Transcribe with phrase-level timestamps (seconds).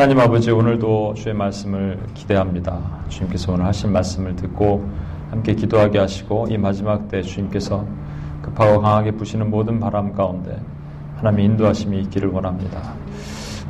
[0.00, 2.80] 하나님 아버지 오늘도 주의 말씀을 기대합니다.
[3.10, 4.88] 주님께서 오늘 하신 말씀을 듣고
[5.30, 7.84] 함께 기도하게 하시고 이 마지막 때 주님께서
[8.40, 10.58] 급하고 강하게 부시는 모든 바람 가운데
[11.16, 12.80] 하나님의 인도하심이 있기를 원합니다.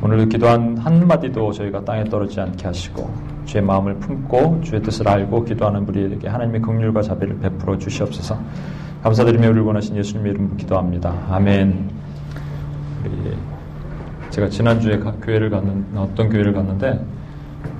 [0.00, 3.12] 오늘 기도한 한마디도 저희가 땅에 떨어지지 않게 하시고
[3.44, 8.38] 주의 마음을 품고 주의 뜻을 알고 기도하는 우리에게 하나님의 긍휼과 자비를 베풀어 주시옵소서.
[9.02, 11.12] 감사드리며 우리를 원하신 예수님의 이름으로 기도합니다.
[11.28, 11.90] 아멘.
[14.30, 17.04] 제가 지난주에 교회를 갔는 어떤 교회를 갔는데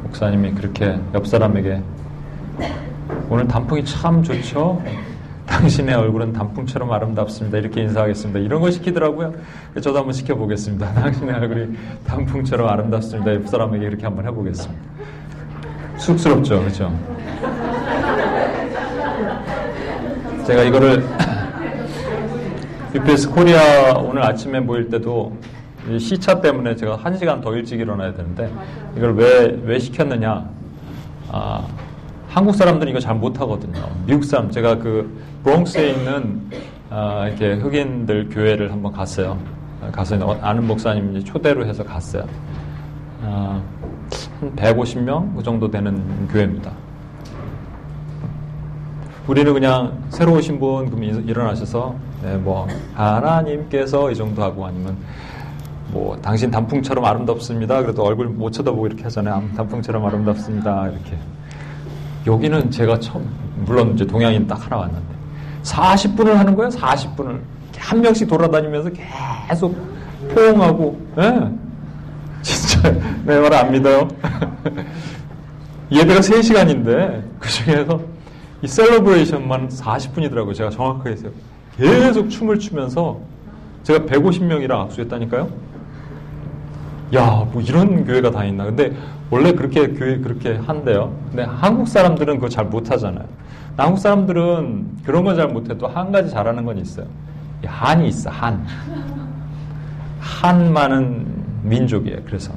[0.03, 1.81] 목사님이 그렇게 옆 사람에게
[3.29, 4.83] 오늘 단풍이 참 좋죠.
[5.47, 7.59] 당신의 얼굴은 단풍처럼 아름답습니다.
[7.59, 8.41] 이렇게 인사하겠습니다.
[8.41, 9.35] 이런 걸 시키더라고요.
[9.81, 10.95] 저도 한번 시켜보겠습니다.
[10.95, 13.35] 당신의 얼굴이 단풍처럼 아름답습니다.
[13.35, 14.83] 옆 사람에게 이렇게 한번 해보겠습니다.
[15.99, 16.99] 쑥스럽죠, 그렇죠?
[20.47, 21.05] 제가 이거를
[22.95, 25.37] UPS 코리아 오늘 아침에 모일 때도
[25.99, 28.53] 시차 때문에 제가 한 시간 더 일찍 일어나야 되는데
[28.97, 30.49] 이걸 왜, 왜 시켰느냐.
[31.33, 31.67] 아,
[32.29, 33.89] 한국 사람들은 이거 잘 못하거든요.
[34.07, 35.11] 미국 사람, 제가 그
[35.43, 36.43] 브롱스에 있는
[36.91, 39.39] 아, 이렇게 흑인들 교회를 한번 갔어요.
[39.93, 42.25] 가서 아는 목사님 초대로 해서 갔어요.
[43.23, 43.61] 아,
[44.41, 46.71] 한 150명 그 정도 되는 교회입니다.
[49.27, 54.97] 우리는 그냥 새로 오신 분 그럼 일어나셔서 네, 뭐 하나님께서 이 정도 하고 아니면
[55.93, 57.83] 뭐 당신 단풍처럼 아름답습니다.
[57.83, 59.43] 그래도 얼굴 못 쳐다보고 이렇게 하잖아요.
[59.57, 60.89] 단풍처럼 아름답습니다.
[60.89, 61.17] 이렇게.
[62.27, 63.29] 여기는 제가 처음
[63.65, 65.03] 물론 이제 동양인 딱 하나 왔는데
[65.63, 66.71] 40분을 하는 거예요.
[66.71, 67.41] 40분을
[67.79, 68.91] 한 명씩 돌아다니면서
[69.49, 69.75] 계속
[70.35, 71.49] 포옹하고 예?
[72.43, 72.91] 진짜
[73.25, 74.07] 내 말 안 믿어요.
[75.91, 78.01] 예배가 3시간인데 그 중에서
[78.63, 80.55] 이 셀러브레이션만 40분이더라고요.
[80.55, 81.33] 제가 정확하게 했어요.
[81.77, 83.19] 계속 춤을 추면서
[83.83, 85.49] 제가 150명이랑 악수했다니까요.
[87.15, 88.65] 야, 뭐 이런 교회가 다 있나.
[88.65, 88.93] 근데
[89.31, 91.13] 원래 그렇게 교회 그렇게 한대요.
[91.29, 93.25] 근데 한국 사람들은 그거 잘 못하잖아요.
[93.77, 97.07] 한국 사람들은 그런 건잘 못해도 한 가지 잘하는 건 있어요.
[97.65, 98.65] 한이 있어, 한.
[100.21, 101.27] 한 많은
[101.63, 102.19] 민족이에요.
[102.27, 102.53] 그래서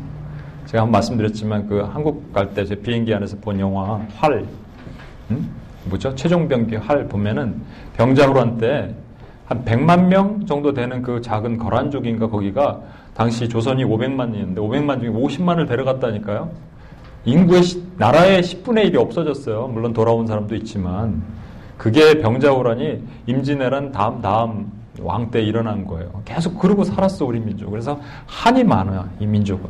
[0.66, 4.46] 제가 한 번 말씀드렸지만 그 한국 갈 때 제 비행기 안에서 본 영화 활,
[5.32, 5.50] 음?
[5.86, 6.14] 뭐죠?
[6.16, 7.62] 최종병기 활 보면은
[7.98, 8.94] 병자호란 때
[9.46, 12.80] 한 100만 명 정도 되는 그 작은 거란족인가 거기가
[13.16, 16.50] 당시 조선이 500만이었는데 500만 중에 50만을 데려갔다니까요.
[17.26, 17.62] 인구의
[17.98, 19.68] 나라의 10분의 1이 없어졌어요.
[19.68, 21.22] 물론 돌아온 사람도 있지만
[21.78, 26.22] 그게 병자호란이 임진왜란 다음 다음 왕 때 일어난 거예요.
[26.26, 27.70] 계속 그러고 살았어 우리 민족.
[27.72, 29.66] 그래서 한이 많아요 이 민족은.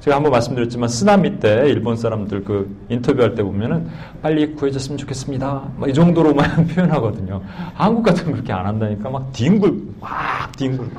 [0.00, 3.88] 제가 한번 말씀드렸지만 쓰나미 때 일본 사람들 그 인터뷰할 때 보면은
[4.20, 5.62] 빨리 구해졌으면 좋겠습니다.
[5.88, 7.40] 이 정도로만 표현하거든요.
[7.74, 10.90] 한국 같은 그렇게 안 한다니까 막 뒹굴 막 뒹굴.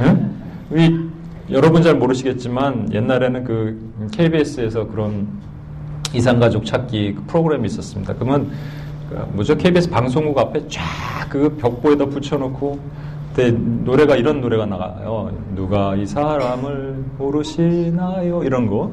[0.00, 0.21] 응?
[0.74, 1.08] 이,
[1.50, 5.26] 여러분 잘 모르시겠지만 옛날에는 그 KBS에서 그런
[6.14, 8.14] 이상가족 찾기 그 프로그램이 있었습니다.
[8.14, 8.50] 그러면
[9.08, 9.56] 그 뭐죠?
[9.56, 10.82] KBS 방송국 앞에 쫙
[11.32, 12.78] 그 벽보에다 붙여놓고
[13.30, 15.34] 그때 노래가 이런 노래가 나가요.
[15.54, 18.44] 누가 이 사람을 모르시나요?
[18.44, 18.92] 이런 거.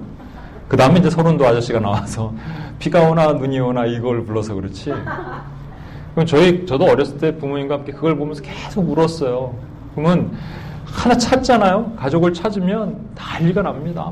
[0.69, 2.33] 그 다음에 이제 서른도 아저씨가 나와서
[2.79, 4.93] 비가 오나 눈이 오나 이걸 불러서 그렇지.
[6.13, 9.53] 그럼 저희 저도 어렸을 때 부모님과 함께 그걸 보면서 계속 울었어요.
[9.93, 10.31] 그러면
[10.93, 11.93] 하나 찾잖아요.
[11.97, 14.11] 가족을 찾으면 난리가 납니다.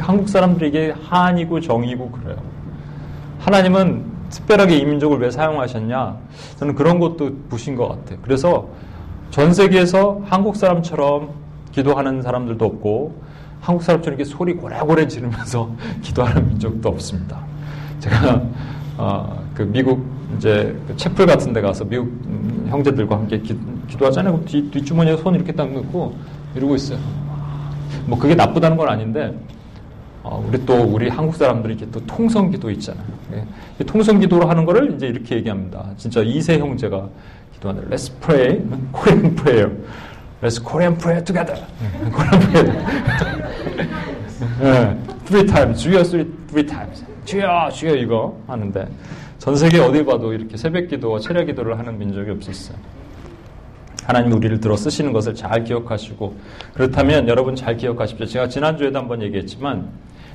[0.00, 2.36] 한국 사람들이 게 한이고 정이고 그래요.
[3.40, 6.16] 하나님은 특별하게 이 민족을 왜 사용하셨냐?
[6.56, 8.18] 저는 그런 것도 보신 것 같아요.
[8.22, 8.68] 그래서
[9.30, 11.30] 전 세계에서 한국 사람처럼
[11.72, 13.22] 기도하는 사람들도 없고
[13.60, 15.70] 한국 사람처럼 이렇게 소리 고래고래 지르면서
[16.02, 17.40] 기도하는 민족도 없습니다.
[18.00, 18.42] 제가
[18.98, 20.04] 어, 그 미국
[20.36, 22.10] 이제 그 채플 같은 데 가서 미국
[22.68, 23.58] 형제들과 함께 기,
[23.96, 26.14] 도하잖아요 뒤, 뒷주머니에 손 이렇게 딱 넣고
[26.54, 26.98] 이러고 있어요.
[28.06, 29.34] 뭐 그게 나쁘다는 건 아닌데
[30.22, 33.04] 어, 우리 또 우리 한국 사람들이 이렇게 또 통성 기도 있잖아요.
[33.32, 33.84] 예.
[33.84, 35.86] 통성 기도로 하는 거를 이제 이렇게 얘기합니다.
[35.96, 37.08] 진짜 이세 형제가
[37.54, 38.62] 기도하는 Let's pray
[38.92, 39.76] Korean prayer.
[40.42, 41.64] Let's Korean pray together.
[42.12, 42.86] Korean prayer.
[44.62, 44.98] 예.
[45.24, 45.82] three times.
[45.82, 47.04] 주여 three, three times.
[47.24, 48.86] 주여 주여 이거 하는데
[49.38, 52.76] 전 세계 어딜 봐도 이렇게 새벽 기도와 체력 기도를 하는 민족이 없었어요.
[54.08, 56.34] 하나님 우리를 들어 쓰시는 것을 잘 기억하시고
[56.72, 58.24] 그렇다면 여러분 잘 기억하십시오.
[58.24, 59.86] 제가 지난주에도 한번 얘기했지만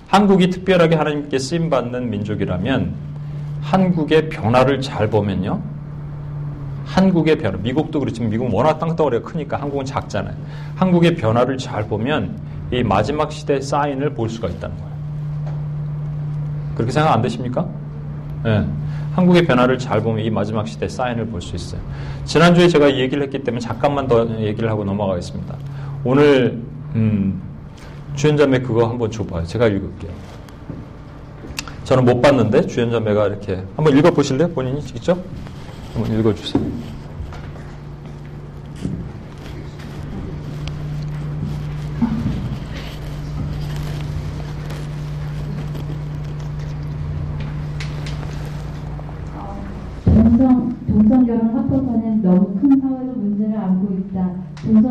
[0.07, 2.93] 한국이 특별하게 하나님께 쓰임 받는 민족이라면
[3.63, 5.59] 한국의 변화를 잘 보면요.
[6.85, 10.35] 한국의 변화, 미국도 그렇지만 미국은 워낙 땅덩어리가 크니까 한국은 작잖아요.
[10.75, 12.37] 한국의 변화를 잘 보면
[12.71, 14.93] 이 마지막 시대 사인을 볼 수가 있다는 거예요.
[16.75, 17.67] 그렇게 생각 안 되십니까?
[18.43, 18.67] 네.
[19.15, 21.79] 한국의 변화를 잘 보면 이 마지막 시대 사인을 볼 수 있어요.
[22.25, 25.55] 지난주에 제가 이 얘기를 했기 때문에 잠깐만 더 얘기를 하고 넘어가겠습니다.
[26.03, 26.59] 오늘
[26.95, 27.41] 음,
[28.15, 29.45] 주연자매 그거 한번 줘봐요.
[29.45, 30.11] 제가 읽을게요.
[31.83, 34.49] 저는 못 봤는데 주연자매가 이렇게 한번 읽어보실래요?
[34.49, 35.17] 본인이 직접?
[35.93, 36.63] 한번 읽어주세요.
[50.05, 54.29] 동성, 동성결혼 합법화는 너무 큰 사회적 문제를 안고 있다.
[54.63, 54.81] 동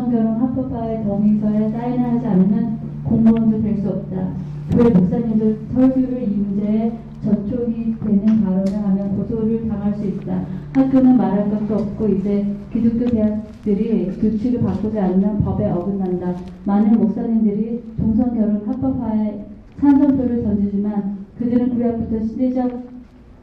[0.53, 4.33] 성결혼 합법화의 동의서에 사인을 하지 않으면 공무원도 될 수 없다.
[4.71, 6.91] 교회 목사님들 설교를 이 문제에
[7.23, 10.45] 저촉이 되는 발언을 하면 고소를 당할 수 있다.
[10.73, 16.35] 학교는 말할 것도 없고 이제 기독교 대학들이 규칙을 바꾸지 않으면 법에 어긋난다.
[16.65, 19.45] 많은 목사님들이 동성결혼 합법화에
[19.79, 22.83] 찬성표를 던지지만 그들은 구약부터 시대적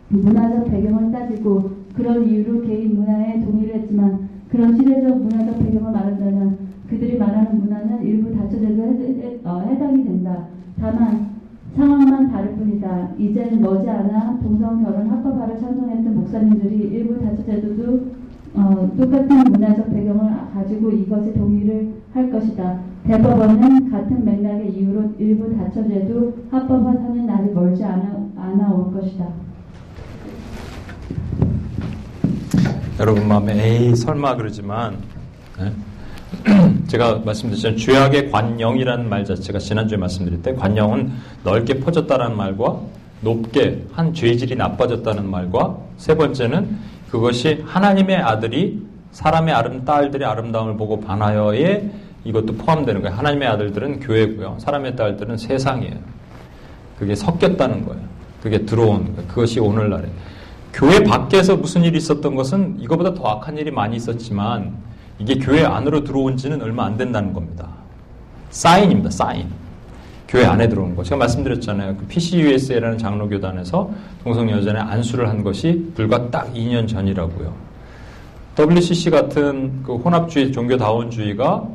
[0.08, 7.16] 문화적 배경을 따지고 그런 이유로 개인 문화에 동의를 했지만 그런 시대적 문화적 배경을 말한다면 그들이
[7.18, 8.82] 말하는 문화는 일부 다처제도
[9.44, 10.46] 어, 해당이 된다.
[10.80, 11.30] 다만
[11.76, 13.10] 상황만 다를 뿐이다.
[13.16, 18.06] 이제는 머지않아 동성 결혼 합법화를 찬성했던 목사님들이 일부 다처제도도
[18.54, 22.80] 어, 똑같은 문화적 배경을 가지고 이것에 동의를 할 것이다.
[23.06, 29.28] 대법원은 같은 맥락의 이유로 일부 다처제도 합법화하는 날이 멀지 않아, 않아 올 것이다.
[32.98, 34.96] 여러분 마음에 에이 설마 그러지만
[35.58, 35.72] 네?
[36.88, 37.76] 제가 말씀드렸잖아요.
[37.78, 41.12] 죄악의 관영이라는 말 자체가 지난주에 말씀드릴 때 관영은
[41.44, 42.80] 넓게 퍼졌다는 말과
[43.20, 46.78] 높게 한 죄질이 나빠졌다는 말과 세 번째는
[47.10, 48.82] 그것이 하나님의 아들이
[49.12, 51.90] 사람의 아름 딸들의 아름다움을 보고 반하여에
[52.24, 53.16] 이것도 포함되는 거예요.
[53.16, 54.56] 하나님의 아들들은 교회고요.
[54.60, 55.96] 사람의 딸들은 세상이에요.
[56.98, 58.02] 그게 섞였다는 거예요.
[58.42, 59.28] 그게 들어온 거예요.
[59.28, 60.08] 그것이 오늘날에
[60.72, 64.76] 교회 밖에서 무슨 일이 있었던 것은 이거보다 더 악한 일이 많이 있었지만
[65.20, 67.68] 이게 교회 안으로 들어온 지는 얼마 안 된다는 겁니다.
[68.48, 69.10] 사인입니다.
[69.10, 69.48] 사인.
[70.26, 71.02] 교회 안에 들어온 거.
[71.02, 71.96] 제가 말씀드렸잖아요.
[71.96, 73.90] 그 PCUSA라는 장로교단에서
[74.24, 77.52] 동성여전에 안수를 한 것이 불과 딱 2년 전이라고요.
[78.58, 81.68] WCC 같은 그 혼합주의 종교다원주의가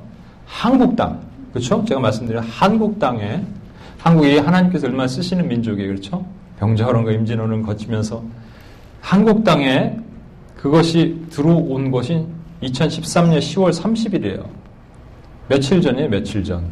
[0.45, 1.21] 한국당,
[1.51, 1.83] 그렇죠?
[1.85, 3.43] 제가 말씀드린 한국당에
[3.99, 6.25] 한국이 하나님께서 얼마나 쓰시는 민족이에요, 그렇죠?
[6.59, 8.23] 병자호란과 임진호를 거치면서
[9.01, 9.97] 한국당에
[10.55, 12.25] 그것이 들어온 것이
[12.65, 14.45] 2013년 10월 30일이에요.
[15.47, 16.65] 며칠 전이에요, 며칠 전.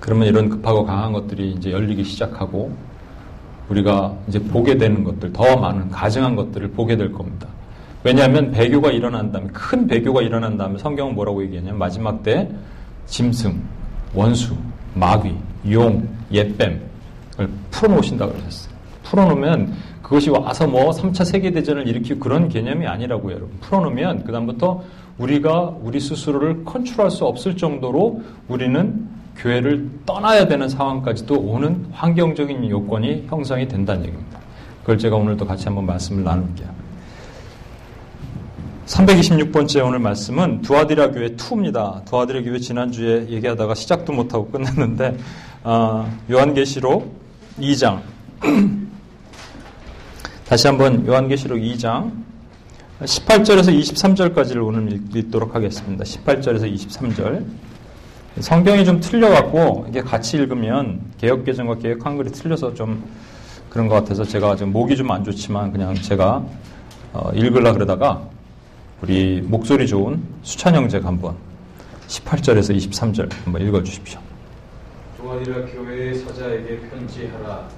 [0.00, 2.74] 그러면 이런 급하고 강한 것들이 이제 열리기 시작하고
[3.68, 7.46] 우리가 이제 보게 되는 것들, 더 많은 가증한 것들을 보게 될 겁니다.
[8.02, 12.48] 왜냐하면 배교가 일어난 다음에, 큰 배교가 일어난 다음에 성경은 뭐라고 얘기하냐면 마지막 때
[13.06, 13.60] 짐승,
[14.14, 14.54] 원수,
[14.94, 15.34] 마귀,
[15.72, 16.80] 용, 옛뱀을
[17.70, 18.74] 풀어놓으신다고 그러셨어요.
[19.02, 19.74] 풀어놓으면
[20.08, 23.58] 그것이 와서 뭐 3차 세계대전을 일으키고 그런 개념이 아니라고요, 여러분.
[23.60, 24.82] 풀어놓으면 그다음부터
[25.18, 29.06] 우리가 우리 스스로를 컨트롤할 수 없을 정도로 우리는
[29.36, 34.38] 교회를 떠나야 되는 상황까지도 오는 환경적인 요건이 형성이 된다는 얘기입니다.
[34.80, 36.68] 그걸 제가 오늘도 같이 한번 말씀을 나눌게요.
[38.86, 42.02] 326번째 오늘 말씀은 두아디라 교회 2입니다.
[42.06, 45.18] 두아디라 교회 지난주에 얘기하다가 시작도 못하고 끝냈는데
[45.64, 47.14] 어, 요한계시록
[47.60, 48.00] 2장
[50.48, 52.10] 다시 한번 요한계시록 2장
[53.00, 53.68] 18절에서
[54.34, 56.02] 23절까지를 오늘 읽도록 하겠습니다.
[56.04, 57.44] 18절에서 23절.
[58.40, 63.04] 성경이 좀 틀려갖고 이게 같이 읽으면 개혁개정과 개혁한글이 틀려서 좀
[63.68, 66.42] 그런 것 같아서 제가 좀 목이 좀 안 좋지만 그냥 제가
[67.12, 68.26] 어, 읽으려 그러다가
[69.02, 71.36] 우리 목소리 좋은 수찬 형제가 한번
[72.06, 74.18] 18절에서 23절 한번 읽어주십시오.
[75.18, 77.68] 동아리라 교회의 사자에게 편지하라.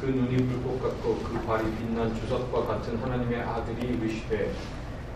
[0.00, 4.52] 그 눈이 불꽃 같고 그 발이 빛난 주석과 같은 하나님의 아들이 이르시되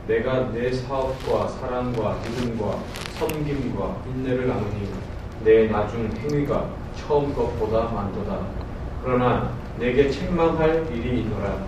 [0.06, 2.78] 내가 내 사업과 사랑과 믿음과
[3.18, 4.88] 섬김과 인내를 나누니
[5.44, 8.46] 내 나중 행위가 처음 것보다 많도다.
[9.02, 11.64] 그러나 내게 책망할 일이 있노라.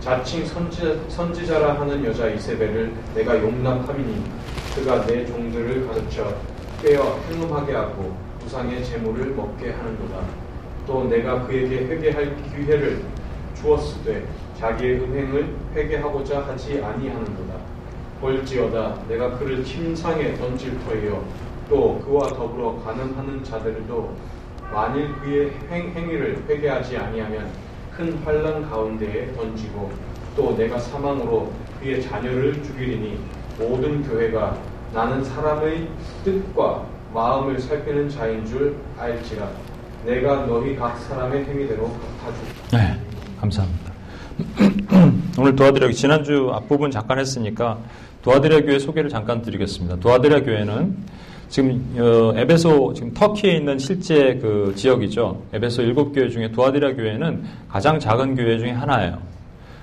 [0.00, 4.24] 자칭 선지, 선지자라 하는 여자 이세벨을 내가 용납함이니
[4.74, 6.34] 그가 내 종들을 가르쳐
[6.82, 10.39] 빼어 행음하게 하고 부상의 재물을 먹게 하는도다.
[10.90, 13.00] 또 내가 그에게 회개할 기회를
[13.54, 14.26] 주었으되
[14.58, 17.54] 자기의 은행을 회개하고자 하지 아니하는도다.
[18.20, 21.24] 볼지어다 내가 그를 침상에 던질 터이요
[21.68, 24.16] 또 그와 더불어 가늠하는 자들도
[24.72, 27.48] 만일 그의 행, 행위를 회개하지 아니하면
[27.96, 29.92] 큰 환란 가운데에 던지고
[30.34, 33.16] 또 내가 사망으로 그의 자녀를 죽이리니
[33.60, 34.58] 모든 교회가
[34.92, 35.88] 나는 사람의
[36.24, 39.69] 뜻과 마음을 살피는 자인 줄 알지라
[40.04, 41.90] 내가 너희 각 사람의 행위대로
[42.22, 42.38] 갚아주.
[42.72, 42.98] 네,
[43.40, 43.92] 감사합니다.
[45.38, 47.78] 오늘 도와드려 지난주 앞부분 잠깐 했으니까
[48.22, 49.96] 도와드려 교회 소개를 잠깐 드리겠습니다.
[49.96, 50.96] 도와드려 교회는
[51.50, 55.42] 지금 어, 에베소 지금 터키에 있는 실제 그 지역이죠.
[55.52, 59.18] 에베소 일곱 교회 중에 두아디라 교회는 가장 작은 교회 중에 하나예요.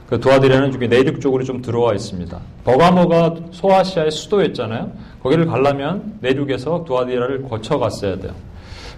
[0.08, 2.40] 그 두아디라는 중에 내륙 쪽으로 좀 들어와 있습니다.
[2.64, 4.92] 버가모가 소아시아의 수도였잖아요.
[5.22, 8.32] 거기를 가려면 내륙에서 두아디라를 거쳐 갔어야 돼요.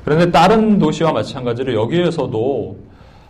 [0.09, 2.77] 그런데 다른 도시와 마찬가지로 여기에서도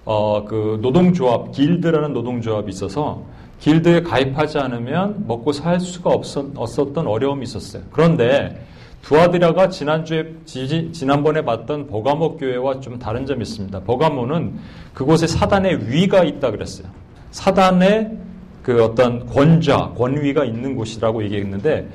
[0.06, 3.24] 어, 그 노동조합, 길드라는 노동조합이 있어서
[3.60, 7.84] 길드에 가입하지 않으면 먹고 살 수가 없었, 없었 던 어려움이 있었어요.
[7.92, 8.66] 그런데
[9.02, 13.82] 두아디라가 지난주에 지, 지난번에 봤던 버가모 교회와 좀 다른 점이 있습니다.
[13.82, 14.54] 버가모는
[14.94, 16.88] 그곳에 사단의 위가 있다 그랬어요.
[17.32, 18.10] 사단의
[18.64, 21.90] 그 어떤 권좌, 권위가 있는 곳이라고 얘기했는데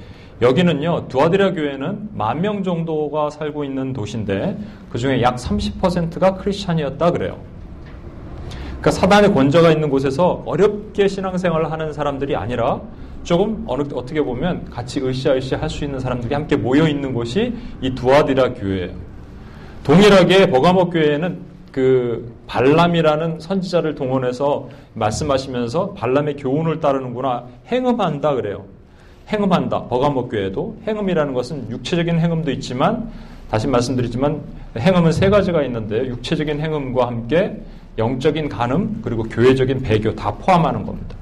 [0.44, 4.58] 여기는요 두아디라 교회는 만 명 정도가 살고 있는 도시인데
[4.90, 7.38] 그 중에 약 30%가 크리스찬이었다 그래요.
[8.66, 12.82] 그러니까 사단의 권좌가 있는 곳에서 어렵게 신앙생활을 하는 사람들이 아니라
[13.22, 17.94] 조금 어느 어떻게 보면 같이 으쌰으쌰 할 수 있는 사람들이 함께 모여 있는 곳이 이
[17.94, 18.90] 두아디라 교회예요.
[19.84, 21.38] 동일하게 버가모 교회는
[21.72, 28.66] 그 발람이라는 선지자를 동원해서 말씀하시면서 발람의 교훈을 따르는구나 행음한다 그래요.
[29.28, 29.84] 행음한다.
[29.84, 33.10] 버가모 교회도 행음이라는 것은 육체적인 행음도 있지만
[33.50, 34.42] 다시 말씀드리지만
[34.78, 37.60] 행음은 세 가지가 있는데 육체적인 행음과 함께
[37.96, 41.16] 영적인 간음 그리고 교회적인 배교 다 포함하는 겁니다.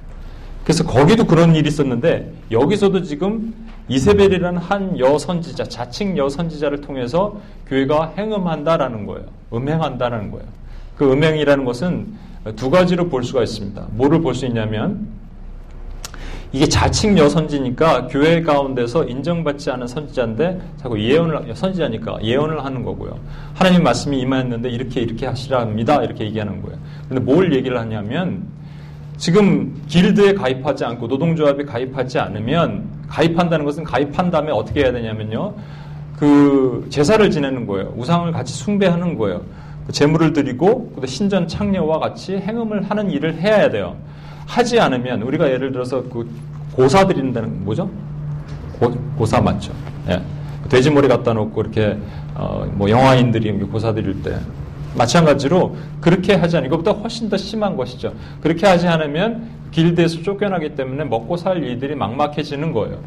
[0.64, 3.52] 그래서 거기도 그런 일이 있었는데 여기서도 지금
[3.88, 9.26] 이세벨이라는 한 여선지자, 자칭 여선지자를 통해서 교회가 행음한다라는 거예요.
[9.52, 10.46] 음행한다라는 거예요.
[10.96, 12.14] 그 음행이라는 것은
[12.56, 13.88] 두 가지로 볼 수가 있습니다.
[13.90, 15.08] 뭐를 볼 수 있냐면
[16.54, 23.18] 이게 자칭 여선지니까 교회 가운데서 인정받지 않은 선지자인데 자꾸 예언을 선지자니까 예언을 하는 거고요.
[23.54, 26.02] 하나님 말씀이 임하였는데 이렇게 이렇게 하시랍니다.
[26.02, 26.78] 이렇게 얘기하는 거예요.
[27.08, 28.42] 근데 뭘 얘기를 하냐면
[29.16, 35.54] 지금 길드에 가입하지 않고 노동조합에 가입하지 않으면 가입한다는 것은 가입한 다음에 어떻게 해야 되냐면요.
[36.18, 37.94] 그 제사를 지내는 거예요.
[37.96, 39.42] 우상을 같이 숭배하는 거예요.
[39.86, 43.96] 그 제물을 드리고 신전 창녀와 같이 행음을 하는 일을 해야 돼요.
[44.46, 46.28] 하지 않으면 우리가 예를 들어서 그
[46.72, 47.90] 고사 드린다는 뭐죠?
[49.16, 49.72] 고, 사 맞죠?
[50.08, 50.20] 예.
[50.68, 51.96] 돼지머리 갖다 놓고 이렇게
[52.34, 54.38] 어, 뭐 영화인들이 고사 드릴 때
[54.96, 58.12] 마찬가지로 그렇게 하지 않으면 이것보다 훨씬 더 심한 것이죠.
[58.40, 62.98] 그렇게 하지 않으면 길드에서 쫓겨나기 때문에 먹고 살 일들이 막막해지는 거예요.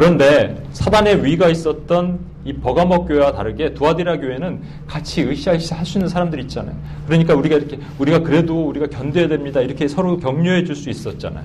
[0.00, 6.08] 그런데 사단의 위가 있었던 이 버가목 교회와 다르게 두아디라 교회는 같이 으쌰으쌰 할 수 있는
[6.08, 6.74] 사람들이 있잖아요.
[7.06, 9.60] 그러니까 우리가 이렇게 우리가 그래도 우리가 견뎌야 됩니다.
[9.60, 11.44] 이렇게 서로 격려해 줄 수 있었잖아요.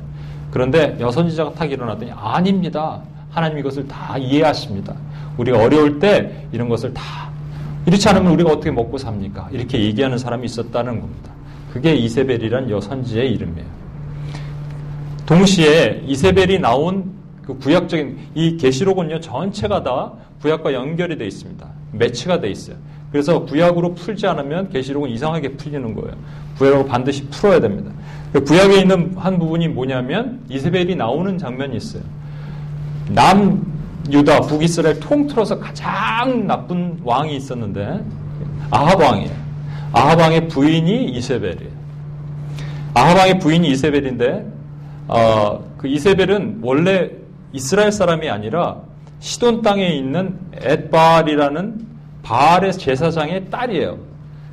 [0.52, 3.02] 그런데 여선지자가 탁 일어나더니 아닙니다.
[3.30, 4.96] 하나님 이것을 다 이해하십니다.
[5.36, 7.30] 우리가 어려울 때 이런 것을 다
[7.86, 9.50] 이렇지 않으면 우리가 어떻게 먹고 삽니까?
[9.52, 11.30] 이렇게 얘기하는 사람이 있었다는 겁니다.
[11.74, 13.68] 그게 이세벨이란 여선지의 이름이에요.
[15.26, 21.68] 동시에 이세벨이 나온 그 구약적인 이 계시록은요 전체가 다 구약과 연결이 되어 있습니다.
[21.92, 22.76] 매치가 되어 있어요.
[23.12, 26.16] 그래서 구약으로 풀지 않으면 계시록은 이상하게 풀리는 거예요.
[26.58, 27.92] 구약으로 반드시 풀어야 됩니다.
[28.46, 32.04] 구약에 있는 한 부분이 뭐냐면 이세벨이 나오는 장면이 있어요.
[33.10, 33.66] 남
[34.12, 38.04] 유다, 북이스라엘 통틀어서 가장 나쁜 왕이 있었는데
[38.70, 39.32] 아합 왕이에요.
[39.94, 41.72] 아합 왕의 부인이 이세벨이에요.
[42.94, 44.46] 아합 왕의 부인이 이세벨인데
[45.08, 47.10] 어, 그 이세벨은 원래
[47.56, 48.82] 이스라엘 사람이 아니라
[49.20, 51.88] 시돈 땅에 있는 엣바알이라는
[52.22, 53.98] 바알의 제사장의 딸이에요.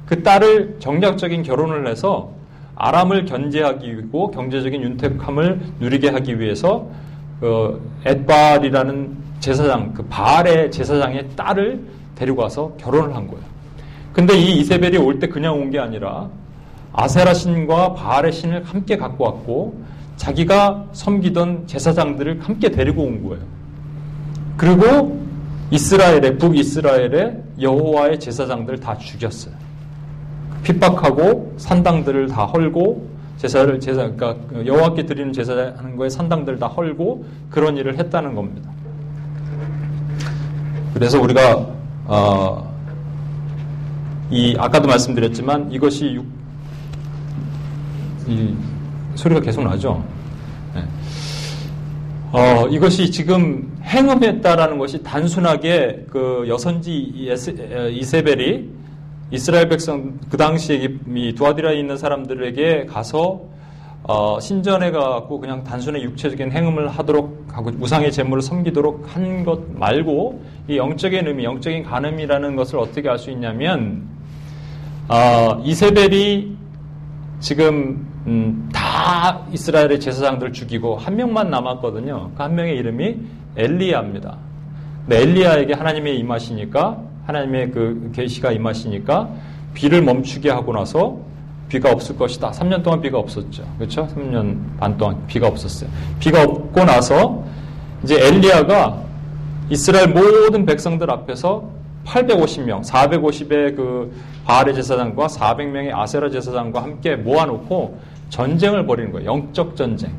[0.06, 2.30] 그 딸을 정략적인 결혼을 해서
[2.76, 6.87] 아람을 견제하기 위고 경제적인 윤택함을 누리게 하기 위해서
[7.40, 11.80] 그 엣바알이라는 제사장 그 바알의 제사장의 딸을
[12.14, 13.42] 데리고 와서 결혼을 한 거예요.
[14.12, 16.28] 근데 이 이세벨이 올 때 그냥 온 게 아니라
[16.92, 19.82] 아세라 신과 바알의 신을 함께 갖고 왔고
[20.22, 23.42] 자기가 섬기던 제사장들을 함께 데리고 온 거예요.
[24.56, 25.20] 그리고
[25.72, 29.52] 이스라엘의 북이스라엘의 여호와의 제사장들 다 죽였어요.
[30.62, 37.76] 핍박하고 산당들을 다 헐고 제사를 제사 그러니까 여호와께 드리는 제사하는 거에 산당들 다 헐고 그런
[37.76, 38.70] 일을 했다는 겁니다.
[40.94, 41.66] 그래서 우리가
[42.04, 42.72] 어,
[44.30, 46.26] 이 아까도 말씀드렸지만 이것이 육,
[48.28, 48.54] 이
[49.16, 50.12] 소리가 계속 나죠.
[52.32, 52.62] 네.
[52.62, 56.92] 어, 이것이 지금 행음했다라는 것이 단순하게 그 여선지
[57.92, 58.68] 이세벨이
[59.30, 63.42] 이스라엘 백성 그 당시에 이 두아디라에 있는 사람들에게 가서
[64.04, 70.42] 어, 신전에 가고 그냥 단순히 육체적인 행음을 하도록 하고 우상의 제물을 섬기도록 한 것 말고
[70.68, 74.08] 이 영적인 의미, 영적인 간음이라는 것을 어떻게 알 수 있냐면
[75.08, 76.56] 어, 이세벨이
[77.40, 82.30] 지금 음, 다 이스라엘의 제사장들 죽이고 한 명만 남았거든요.
[82.36, 83.16] 그 한 명의 이름이
[83.56, 84.36] 엘리야입니다.
[85.10, 89.28] 엘리야에게 하나님의 임하시니까 하나님의 그 계시가 임하시니까
[89.74, 91.18] 비를 멈추게 하고 나서
[91.68, 92.50] 비가 없을 것이다.
[92.50, 93.64] 3년 동안 비가 없었죠.
[93.78, 94.06] 그렇죠?
[94.08, 95.88] 3년 반 동안 비가 없었어요.
[96.20, 97.44] 비가 없고 나서
[98.04, 99.02] 이제 엘리야가
[99.70, 101.70] 이스라엘 모든 백성들 앞에서
[102.04, 104.12] 850명, 450의 그
[104.44, 107.98] 바알의 제사장과 400명의 아세라 제사장과 함께 모아놓고
[108.32, 109.30] 전쟁을 벌이는 거예요.
[109.30, 110.10] 영적 전쟁.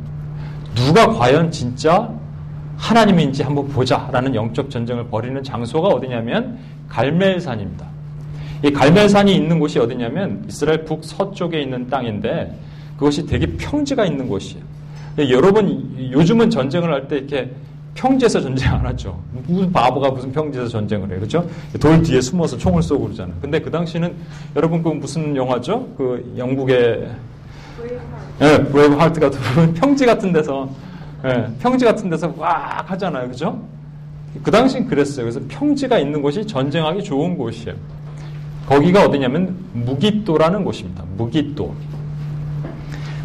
[0.75, 2.09] 누가 과연 진짜
[2.77, 6.57] 하나님인지 한번 보자라는 영적 전쟁을 벌이는 장소가 어디냐면
[6.89, 7.85] 갈멜산입니다.
[8.63, 12.55] 이 갈멜산이 있는 곳이 어디냐면 이스라엘 북서쪽에 있는 땅인데
[12.97, 14.63] 그것이 되게 평지가 있는 곳이에요.
[15.31, 17.49] 여러분 요즘은 전쟁을 할 때 이렇게
[17.95, 19.19] 평지에서 전쟁 안 하죠.
[19.47, 21.17] 무슨 바보가 무슨 평지에서 전쟁을 해요.
[21.17, 21.47] 그렇죠?
[21.79, 23.35] 돌 뒤에 숨어서 총을 쏘고 그러잖아요.
[23.41, 24.13] 근데 그 당시는
[24.55, 25.87] 여러분 그 무슨 영화죠?
[25.97, 27.07] 그 영국의
[28.41, 29.39] 예, 브레이브 하트 같은
[29.73, 30.69] 평지 같은 데서
[31.25, 33.27] 예, 평지 같은 데서 막 하잖아요.
[33.29, 33.61] 그죠?
[34.41, 35.25] 그 당시엔 그랬어요.
[35.25, 37.75] 그래서 평지가 있는 곳이 전쟁하기 좋은 곳이에요.
[38.67, 41.03] 거기가 어디냐면 므깃도라는 곳입니다.
[41.17, 41.73] 므깃도.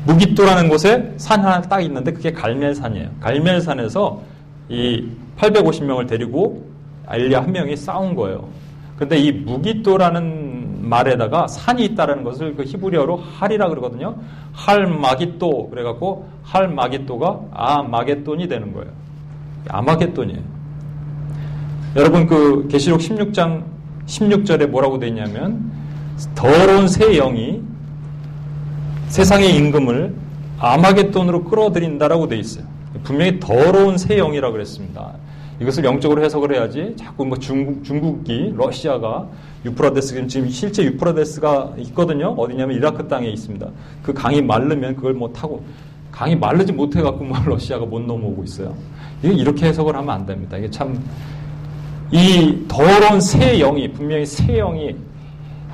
[0.04, 3.08] 므깃도라는 곳에 산 하나 딱 있는데 그게 갈멜산이에요.
[3.20, 4.22] 갈멜산에서
[4.68, 6.66] 이 850명을 데리고
[7.06, 8.48] 알리아 한 명이 싸운 거예요.
[8.96, 10.47] 근데 이 무기또라는
[10.88, 14.16] 말에다가 산이 있다라는 것을 그 히브리어로 할이라 그러거든요.
[14.52, 18.90] 할마기또 그래갖고 할마기또가 아마게돈이 되는 거예요.
[19.68, 20.40] 아마게돈이에요.
[21.96, 23.64] 여러분 그 계시록 16장
[24.06, 25.70] 16절에 뭐라고 되어 있냐면
[26.34, 27.62] 더러운 새 영이
[29.08, 30.14] 세상의 임금을
[30.58, 32.64] 아마겟돈으로 끌어들인다라고 되어 있어요.
[33.04, 35.14] 분명히 더러운 새 영이라고 그랬습니다.
[35.60, 39.26] 이것을 영적으로 해석을 해야지 자꾸 뭐 중국, 중국이 러시아가
[39.64, 42.28] 유프라데스 지금 실제 유프라데스가 있거든요.
[42.28, 43.68] 어디냐면 이라크 땅에 있습니다.
[44.02, 45.64] 그 강이 마르면 그걸 뭐 타고
[46.12, 48.74] 강이 마르지 못해 갖고 뭐 러시아가 못 넘어오고 있어요.
[49.22, 50.56] 이게 이렇게 해석을 하면 안 됩니다.
[50.56, 50.96] 이게 참
[52.10, 54.96] 이 더러운 새 영이 분명히 새 영이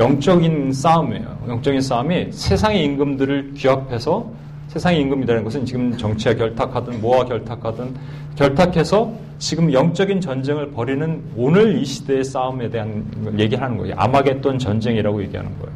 [0.01, 1.39] 영적인 싸움이에요.
[1.49, 4.29] 영적인 싸움이 세상의 임금들을 규합해서
[4.75, 7.95] 세상의 임금이라는 것은 지금 정치와 결탁하든 뭐와 결탁하든
[8.35, 13.05] 결탁해서 지금 영적인 전쟁을 벌이는 오늘 이 시대의 싸움에 대한
[13.39, 13.95] 얘기하는 거예요.
[13.97, 15.73] 아마겟돈 전쟁이라고 얘기하는 거예요.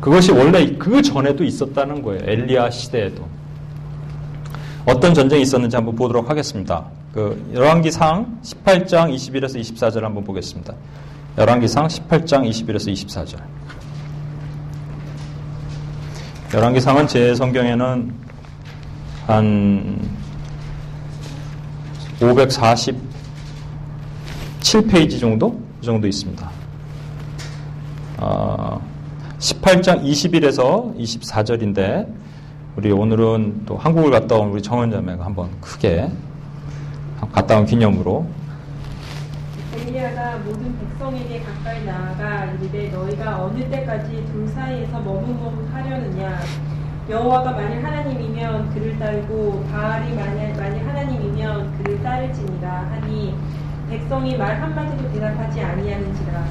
[0.00, 2.22] 그것이 원래 그 전에도 있었다는 거예요.
[2.24, 3.26] 엘리야 시대에도.
[4.86, 6.84] 어떤 전쟁이 있었는지 한번 보도록 하겠습니다.
[7.12, 10.72] 그 열왕기상 18장 21에서 24절 한번 보겠습니다.
[11.36, 13.40] 열왕기상 18장 21에서 24절.
[16.52, 18.12] 열왕기상은 제 성경에는
[19.26, 19.98] 한
[22.20, 25.58] 547페이지 정도?
[25.80, 26.50] 그 정도 있습니다.
[28.18, 28.80] 어,
[29.38, 32.06] 18장 21에서 24절인데,
[32.76, 36.08] 우리 오늘은 또 한국을 갔다 온 우리 정원자매가 한번 크게
[37.32, 38.24] 갔다 온 기념으로
[39.94, 46.40] 엘리야가 모든 백성에게 가까이 나아가 이르되 너희가 어느 때까지 둘 사이에서 머뭇머뭇하려느냐?
[47.08, 53.36] 여호와가 만일 하나님이면 그를 따르고 바알이 만일, 만일 하나님이면 그를 따를지니라 하니
[53.88, 56.44] 백성이 말 한마디도 대답하지 아니하는지라.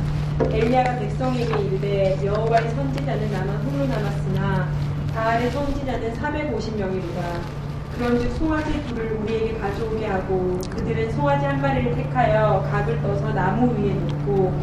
[0.50, 4.70] 엘리야가 백성에게 이르되 여호와의 선지자는 나만 홀로 남았으나
[5.14, 13.02] 바알의 선지자는 450명이로다 그런즉 송아지 둘을 우리에게 가져오게 하고 그들은 송아지 한 마리를 택하여 각을
[13.02, 14.54] 떠서 나무 위에 놓고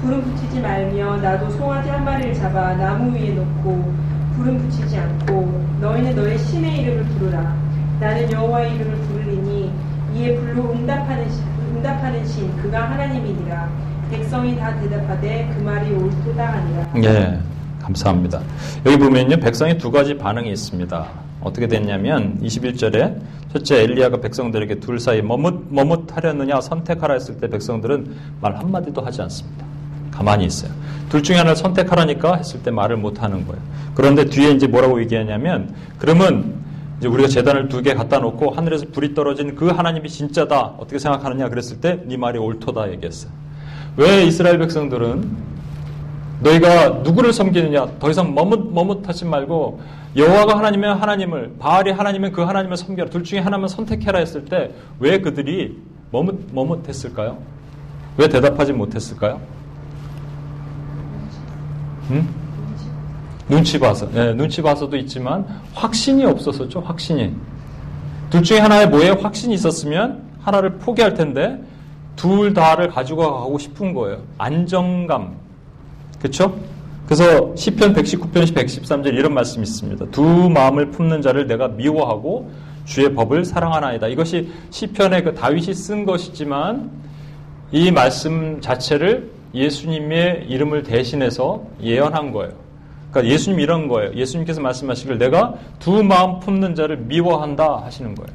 [0.00, 3.92] 불은 붙이지 말며 나도 송아지 한 마리를 잡아 나무 위에 놓고
[4.36, 7.56] 불은 붙이지 않고 너희는 너의 신의 이름을 부르라.
[8.00, 9.72] 나는 여호와의 이름을 부르리니
[10.14, 11.42] 이에 불로 응답하는 신,
[11.74, 13.68] 응답하는 신 그가 하나님이니라.
[14.10, 16.86] 백성이 다 대답하되 그 말이 옳도다 하니라.
[17.04, 17.40] 예
[17.82, 18.40] 감사합니다.
[18.86, 23.20] 여기 보면요 백성의 두 가지 반응이 있습니다 어떻게 됐냐면 21절에
[23.52, 29.64] 첫째 엘리야가 백성들에게 둘 사이 머뭇 머뭇하려느냐 선택하라 했을 때 백성들은 말 한마디도 하지 않습니다.
[30.10, 30.70] 가만히 있어요.
[31.08, 33.62] 둘 중에 하나를 선택하라니까 했을 때 말을 못 하는 거예요.
[33.94, 36.54] 그런데 뒤에 이제 뭐라고 얘기하냐면 그러면
[36.98, 40.74] 이제 우리가 재단을 두 개 갖다 놓고 하늘에서 불이 떨어진 그 하나님이 진짜다.
[40.78, 43.30] 어떻게 생각하느냐 그랬을 때 네 말이 옳도다 얘기했어요.
[43.96, 45.48] 왜 이스라엘 백성들은
[46.40, 49.80] 너희가 누구를 섬기느냐 더 이상 머뭇 머뭇하지 말고
[50.18, 55.18] 여호와가 하나님이면 하나님을 바알이 하나님은 그 하나님을 섬겨라 둘 중에 하나만 선택해라 했을 때 왜
[55.18, 55.78] 그들이
[56.10, 57.38] 머뭇 머뭇했을까요?
[58.16, 59.40] 왜 대답하지 못했을까요?
[62.10, 62.28] 음?
[63.48, 67.34] 눈치 봐서 네, 눈치 봐서도 있지만 확신이 없었었죠 확신이
[68.28, 71.62] 둘 중에 하나에 뭐에 확신이 있었으면 하나를 포기할 텐데
[72.16, 75.36] 둘 다를 가지고 가고 싶은 거예요 안정감
[76.18, 76.58] 그렇죠?
[77.08, 80.10] 그래서 시편 119편 113절 이런 말씀이 있습니다.
[80.10, 82.50] 두 마음을 품는 자를 내가 미워하고
[82.84, 84.08] 주의 법을 사랑하나이다.
[84.08, 86.90] 이것이 시편의 그 다윗이 쓴 것이지만
[87.72, 92.52] 이 말씀 자체를 예수님의 이름을 대신해서 예언한 거예요.
[93.10, 94.12] 그러니까 예수님 이런 거예요.
[94.12, 98.30] 예수님께서 말씀하시길 내가 두 마음 품는 자를 미워한다 하시는 거예요.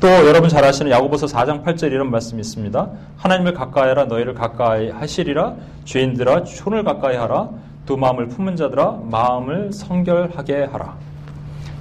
[0.00, 2.90] 또 여러분 잘 아시는 야고보서 4장 8절 이런 말씀이 있습니다.
[3.18, 7.50] 하나님을 가까이 하라 너희를 가까이 하시리라 죄인들아 촌을 가까이 하라
[7.90, 10.94] 두 마음을 품은 자들아 마음을 성결하게 하라.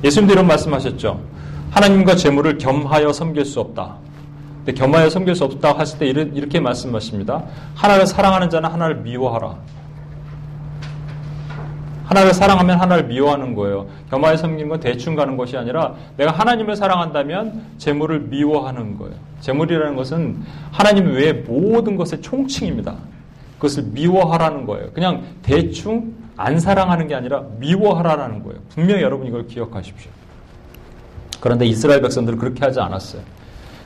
[0.03, 1.19] 예수님도 이런 말씀하셨죠.
[1.69, 3.97] 하나님과 재물을 겸하여 섬길 수 없다.
[4.65, 7.43] 근데 겸하여 섬길 수 없다 하실 때 이렇게 말씀하십니다.
[7.75, 9.55] 하나를 사랑하는 자는 하나를 미워하라.
[12.05, 13.85] 하나를 사랑하면 하나를 미워하는 거예요.
[14.09, 19.13] 겸하여 섬기는 건 대충 가는 것이 아니라 내가 하나님을 사랑한다면 재물을 미워하는 거예요.
[19.41, 20.41] 재물이라는 것은
[20.71, 22.95] 하나님 외의 모든 것의 총칭입니다.
[23.59, 24.91] 그것을 미워하라는 거예요.
[24.93, 28.59] 그냥 대충 안 사랑하는 게 아니라 미워하라는 거예요.
[28.69, 30.09] 분명히 여러분 이걸 기억하십시오.
[31.41, 33.21] 그런데 이스라엘 백성들은 그렇게 하지 않았어요.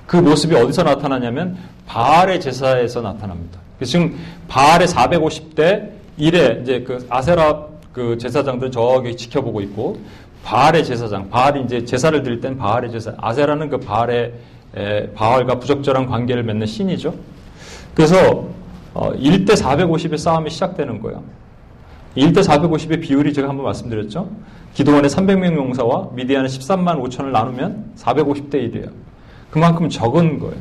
[0.05, 1.57] 그 모습이 어디서 나타나냐면
[1.87, 3.59] 바알의 제사에서 나타납니다.
[3.83, 9.99] 지금 바알의 450대 1에 이제 그 아세라 그 제사장들 저기 지켜보고 있고
[10.43, 14.33] 바알의 제사장, 바알이 이제 제사를 드릴 땐 바알의 제사, 아세라는 그 바알의
[14.75, 17.13] 에, 바알과 부적절한 관계를 맺는 신이죠.
[17.93, 18.47] 그래서
[18.93, 21.23] 어, 1대 450의 싸움이 시작되는 거예요.
[22.15, 24.29] 1대 450의 비율이 제가 한번 말씀드렸죠.
[24.73, 28.91] 기드온의 300명 용사와 미디안의 13만 5천을 나누면 450대 1이에요.
[29.49, 30.55] 그만큼 적은 거예요.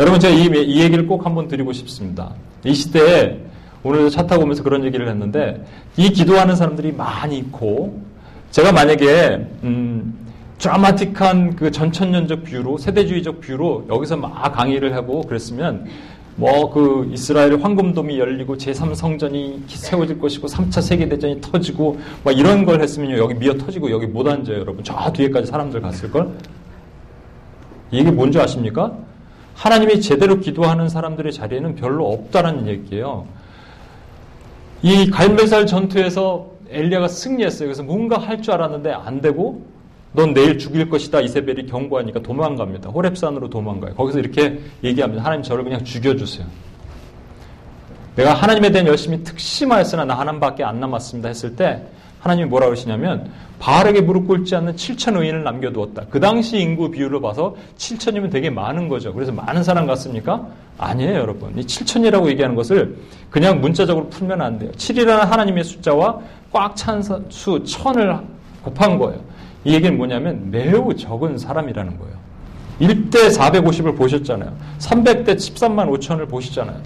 [0.00, 2.32] 여러분 제가 이, 이 얘기를 꼭 한번 드리고 싶습니다.
[2.64, 3.38] 이 시대에
[3.84, 5.64] 오늘 차 타고 오면서 그런 얘기를 했는데
[5.96, 8.00] 이 기도하는 사람들이 많이 있고
[8.50, 10.14] 제가 만약에 음,
[10.58, 15.86] 드라마틱한 그 전천년적 view로 세대주의적 view로 여기서 막 강의를 하고 그랬으면
[16.36, 23.18] 뭐 그 이스라엘 황금돔이 열리고 제3성전이 세워질 것이고 3차 세계대전이 터지고 막 이런 걸 했으면요
[23.18, 26.34] 여기 미어 터지고 여기 못 앉아요 여러분 저 뒤에까지 사람들 갔을 걸
[27.92, 28.92] 이게 뭔지 아십니까?
[29.54, 33.26] 하나님이 제대로 기도하는 사람들의 자리에는 별로 없다라는 얘기예요.
[34.82, 37.68] 이 갈멜살 전투에서 엘리야가 승리했어요.
[37.68, 39.62] 그래서 뭔가 할 줄 알았는데 안 되고
[40.14, 42.90] 넌 내일 죽일 것이다 이세벨이 경고하니까 도망갑니다.
[42.92, 43.94] 호랩산으로 도망가요.
[43.94, 45.24] 거기서 이렇게 얘기합니다.
[45.24, 46.46] 하나님 저를 그냥 죽여주세요.
[48.16, 51.82] 내가 하나님에 대한 열심히 특심하였으나 나 하나밖에 안 남았습니다 했을 때
[52.20, 56.04] 하나님이 뭐라 그러시냐면 바알에게 무릎 꿇지 않는 7천 의인을 남겨두었다.
[56.10, 59.12] 그 당시 인구 비율로 봐서 7천이면 되게 많은 거죠.
[59.12, 60.46] 그래서 많은 사람 같습니까?
[60.78, 61.58] 아니에요, 여러분.
[61.58, 62.96] 이 7천이라고 얘기하는 것을
[63.30, 64.70] 그냥 문자적으로 풀면 안 돼요.
[64.72, 66.20] 7이라는 하나님의 숫자와
[66.52, 68.16] 꽉 찬 수 천을
[68.62, 69.20] 곱한 거예요.
[69.64, 72.14] 이 얘기는 뭐냐면 매우 적은 사람이라는 거예요.
[72.80, 74.52] 1대 450을 보셨잖아요.
[74.78, 76.80] 300대 13만 5천을 보시잖아요.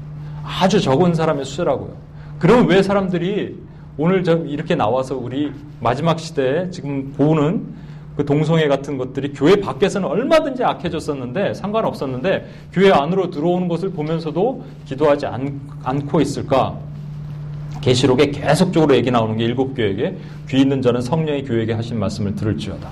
[0.44, 1.96] 아주 적은 사람의 수라고요.
[2.38, 3.56] 그러면 왜 사람들이
[3.96, 7.66] 오늘 좀 이렇게 나와서 우리 마지막 시대에 지금 보는
[8.16, 15.26] 그 동성애 같은 것들이 교회 밖에서는 얼마든지 악해졌었는데 상관없었는데 교회 안으로 들어오는 것을 보면서도 기도하지
[15.26, 16.78] 않, 않고 있을까?
[17.80, 20.16] 계시록에 계속적으로 얘기 나오는 게 일곱 교회에게
[20.48, 22.88] 귀 있는 자는 성령의 교회에게 하신 말씀을 들을지어다.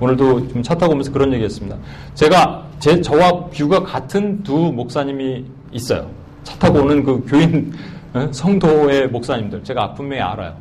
[0.00, 1.76] 오늘도 좀 차 타고 오면서 그런 얘기했습니다.
[2.14, 6.10] 제가 제 저와 view가 같은 두 목사님이 있어요.
[6.42, 7.72] 차 타고 오는 그 교인
[8.16, 8.28] 예?
[8.32, 10.54] 성도의 목사님들 제가 분명히 알아요.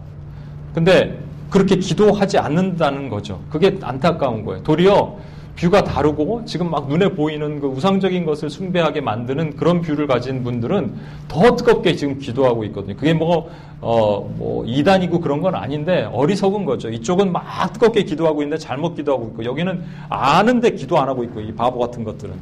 [0.74, 1.18] 근데
[1.50, 3.42] 그렇게 기도하지 않는다는 거죠.
[3.50, 4.62] 그게 안타까운 거예요.
[4.62, 5.18] 도리어
[5.60, 10.94] view가 다르고 지금 막 눈에 보이는 그 우상적인 것을 숭배하게 만드는 그런 view를 가진 분들은
[11.28, 12.96] 더 뜨겁게 지금 기도하고 있거든요.
[12.96, 13.50] 그게 뭐,
[13.82, 16.90] 어, 뭐, 이단이고 그런 건 아닌데 어리석은 거죠.
[16.90, 21.54] 이쪽은 막 뜨겁게 기도하고 있는데 잘못 기도하고 있고 여기는 아는데 기도 안 하고 있고 이
[21.54, 22.34] 바보 같은 것들은.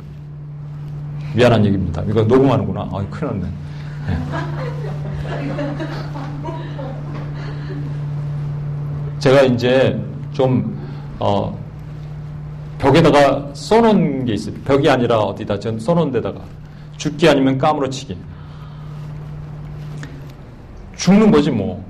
[1.36, 2.04] 미안한 얘기입니다.
[2.08, 2.82] 이거 녹음하는구나.
[2.82, 3.48] 아, 큰일 났네.
[4.08, 4.18] 네.
[9.20, 10.00] 제가 이제
[10.32, 10.78] 좀,
[11.20, 11.58] 어,
[12.78, 14.56] 벽에다가 써놓은 게 있어요.
[14.66, 16.42] 벽이 아니라 어디다 전 써놓은 데다가.
[16.98, 18.18] 죽기 아니면 까무러치기.
[20.96, 21.84] 죽는 거지 뭐.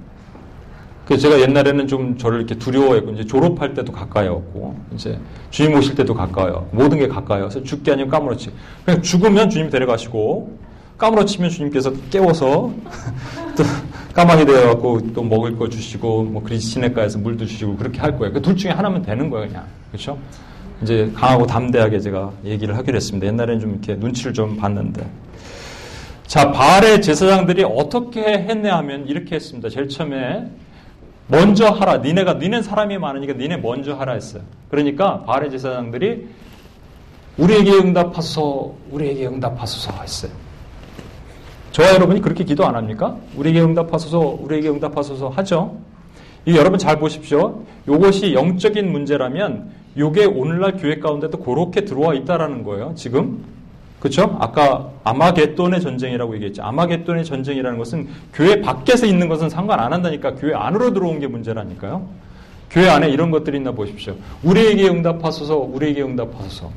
[1.05, 5.17] 그 제가 옛날에는 좀 저를 이렇게 두려워했고 이제 졸업할 때도 가까이였고 이제
[5.51, 6.67] 주님 오실 때도 가까워요.
[6.71, 8.51] 모든 게 가까워서 죽기 아니면 까무러치.
[8.83, 10.57] 그냥 죽으면 주님 데려가시고
[10.97, 12.73] 까무러치면 주님께서 깨워서
[13.55, 13.63] 또
[14.13, 18.33] 까마귀 되어갖고 또 먹을 거 주시고 뭐 그리스 시내가에서 물도 주시고 그렇게 할 거예요.
[18.33, 20.17] 그 둘 중에 하나면 되는 거예요, 그냥 그렇죠?
[20.81, 23.25] 이제 강하고 담대하게 제가 얘기를 하기로 했습니다.
[23.27, 25.07] 옛날에는 좀 이렇게 눈치를 좀 봤는데.
[26.27, 29.69] 자, 바알의 제사장들이 어떻게 했냐 하면 이렇게 했습니다.
[29.69, 30.49] 제일 처음에
[31.27, 31.97] 먼저 하라.
[31.97, 34.43] 니네가 니네 사람이 많으니까 니네 먼저 하라 했어요.
[34.69, 36.27] 그러니까 바알의 제사장들이
[37.37, 40.31] 우리에게 응답하소서, 우리에게 응답하소서 했어요.
[41.71, 43.15] 저와 여러분이 그렇게 기도 안 합니까?
[43.35, 45.77] 우리에게 응답하소서, 우리에게 응답하소서 하죠.
[46.45, 47.63] 이 여러분 잘 보십시오.
[47.87, 52.93] 이것이 영적인 문제라면 이게 오늘날 교회 가운데도 그렇게 들어와 있다라는 거예요.
[52.95, 53.43] 지금
[53.99, 54.37] 그렇죠?
[54.39, 56.61] 아까 아마겟돈의 전쟁이라고 얘기했죠.
[56.61, 62.07] 아마겟돈의 전쟁이라는 것은 교회 밖에서 있는 것은 상관 안 한다니까 교회 안으로 들어온 게 문제라니까요.
[62.69, 64.15] 교회 안에 이런 것들이 있나 보십시오.
[64.43, 66.69] 우리에게 응답하소서, 우리에게 응답하소서.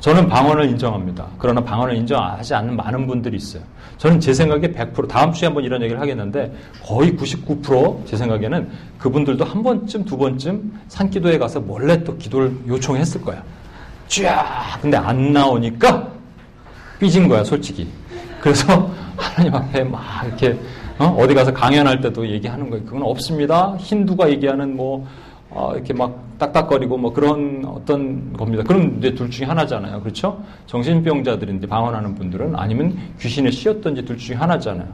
[0.00, 1.26] 저는 방언을 인정합니다.
[1.38, 3.62] 그러나 방언을 인정하지 않는 많은 분들이 있어요.
[3.98, 6.50] 저는 제 생각에 100% 다음 주에 한번 이런 얘기를 하겠는데
[6.82, 13.42] 거의 99%제 생각에는 그분들도 한 번쯤 두 번쯤 산기도에 가서 몰래 또 기도를 요청했을 거야.
[14.08, 16.08] 쫙 근데 안 나오니까
[16.98, 17.86] 삐진 거야 솔직히.
[18.40, 20.58] 그래서 하나님 앞에 막 이렇게
[20.98, 21.26] 어?
[21.26, 22.84] 디 가서 강연할 때도 얘기하는 거예요.
[22.86, 23.76] 그건 없습니다.
[23.78, 25.06] 힌두가 얘기하는 뭐
[25.50, 28.64] 어, 이렇게 막 딱딱거리고 뭐 그런 어떤 겁니다.
[28.64, 30.00] 그럼 이제 둘 중에 하나잖아요.
[30.00, 30.42] 그렇죠?
[30.66, 34.88] 정신병자들인데 방언하는 분들은 아니면 귀신을 씌었던지 둘 중에 하나잖아요.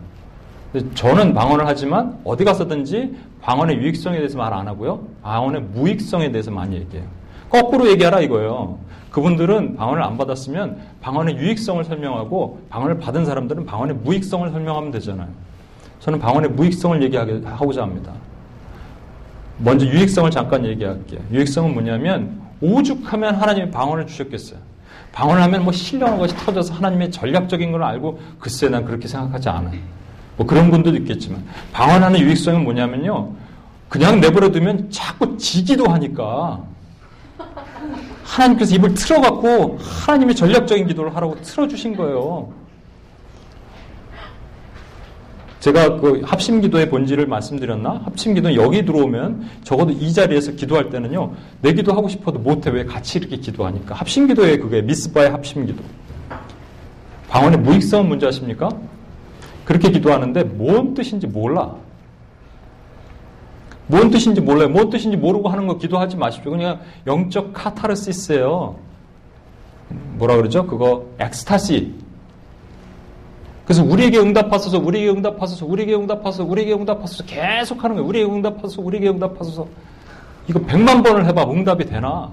[0.94, 5.00] 저는 방언을 하지만 어디 가서든지 방언의 유익성에 대해서 말 안 하고요.
[5.22, 7.06] 방언의 무익성에 대해서 많이 얘기해요.
[7.48, 8.78] 거꾸로 얘기하라 이거예요.
[9.10, 15.28] 그분들은 방언을 안 받았으면 방언의 유익성을 설명하고 방언을 받은 사람들은 방언의 무익성을 설명하면 되잖아요.
[16.00, 18.12] 저는 방언의 무익성을 얘기하고자 합니다.
[19.58, 21.20] 먼저 유익성을 잠깐 얘기할게요.
[21.32, 24.58] 유익성은 뭐냐면 오죽하면 하나님이 방언을 주셨겠어요.
[25.12, 29.80] 방언을 하면 뭐 신령한 것이 터져서 하나님의 전략적인 걸 알고 글쎄 난 그렇게 생각하지 않아요.
[30.36, 31.42] 뭐 그런 분들도 있겠지만
[31.72, 33.32] 방언하는 유익성은 뭐냐면요.
[33.88, 36.62] 그냥 내버려 두면 자꾸 지기도 하니까
[38.24, 42.52] 하나님께서 입을 틀어갖고 하나님의 전략적인 기도를 하라고 틀어주신 거예요.
[45.66, 48.02] 제가 그 합심 기도의 본질을 말씀드렸나?
[48.04, 52.70] 합심 기도는 여기 들어오면 적어도 이 자리에서 기도할 때는요, 내 기도하고 싶어도 못해.
[52.70, 53.96] 왜 같이 이렇게 기도하니까.
[53.96, 55.82] 합심 기도에 그게 미스바의 합심 기도.
[57.28, 58.68] 방언의 무익성은 문제 아십니까?
[59.64, 61.74] 그렇게 기도하는데 뭔 뜻인지 몰라.
[63.88, 64.68] 뭔 뜻인지 몰라요.
[64.68, 66.52] 뭔 뜻인지 모르고 하는 거 기도하지 마십시오.
[66.52, 68.76] 그냥 영적 카타르시스예요.
[70.14, 70.64] 뭐라 그러죠?
[70.64, 72.05] 그거 엑스타시.
[73.66, 78.08] 그래서 우리에게 응답하소서, 우리에게 응답하소서, 우리에게 응답하소서, 우리에게 응답하소서 계속 하는 거예요.
[78.08, 79.66] 우리에게 응답하소서, 우리에게 응답하소서.
[80.48, 82.30] 이거 백만 번을 해봐 응답이 되나?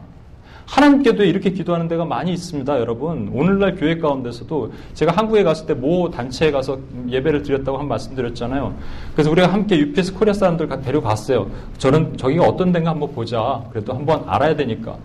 [0.67, 3.32] 하나님께도 이렇게 기도하는 데가 많이 있습니다, 여러분.
[3.34, 6.78] 오늘날 교회 가운데서도 제가 한국에 갔을 때 모 단체에 가서
[7.10, 8.74] 예배를 드렸다고 한 말씀 드렸잖아요.
[9.13, 11.50] 그래서 우리가 함께 UPS 코리아 사람들 데려갔어요.
[11.80, 13.63] 저는 저기가 어떤 데인가 한번 보자.
[13.72, 14.96] 그래도 한번 알아야 되니까.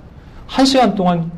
[0.47, 1.31] 한 시간 동안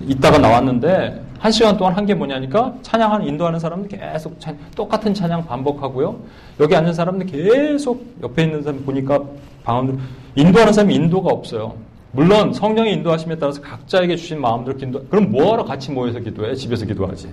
[0.00, 5.46] 있다가 나왔는데 한 시간 동안 한 게 뭐냐니까 찬양하는 인도하는 사람은 계속 찬, 똑같은 찬양
[5.46, 6.16] 반복하고요.
[6.60, 9.20] 여기 앉은 사람들 계속 옆에 있는 사람 보니까
[9.64, 9.98] 방언들
[10.36, 11.74] 인도하는 사람이 인도가 없어요.
[12.12, 15.02] 물론 성령의 인도하심에 따라서 각자에게 주신 마음대로 기도.
[15.06, 16.54] 그럼 뭐하러 같이 모여서 기도해?
[16.54, 17.28] 집에서 기도하지.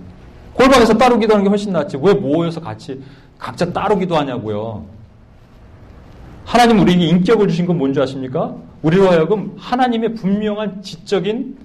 [0.53, 1.97] 골방에서 따로 기도하는 게 훨씬 낫지.
[2.01, 3.01] 왜 모여서 같이
[3.37, 4.85] 각자 따로 기도하냐고요.
[6.45, 8.55] 하나님 우리에게 인격을 주신 건 뭔지 아십니까?
[8.83, 11.57] 우리로 하여금 하나님의 분명한 지적인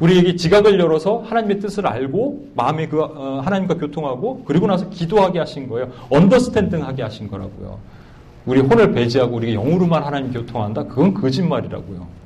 [0.00, 5.68] 우리에게 지각을 열어서 하나님의 뜻을 알고 마음에 그 어, 하나님과 교통하고 그리고 나서 기도하게 하신
[5.68, 5.90] 거예요.
[6.08, 7.78] 언더스탠딩하게 하신 거라고요.
[8.46, 10.84] 우리 혼을 배제하고 우리가 영으로만 하나님 교통한다?
[10.84, 12.20] 그건 거짓말이라고요.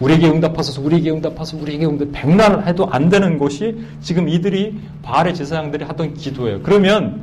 [0.00, 5.84] 우리에게 응답하소서, 우리에게 응답하소서, 우리에게 응답, 백날 해도 안 되는 것이 지금 이들이 바알의 제사장들이
[5.84, 6.62] 하던 기도예요.
[6.62, 7.22] 그러면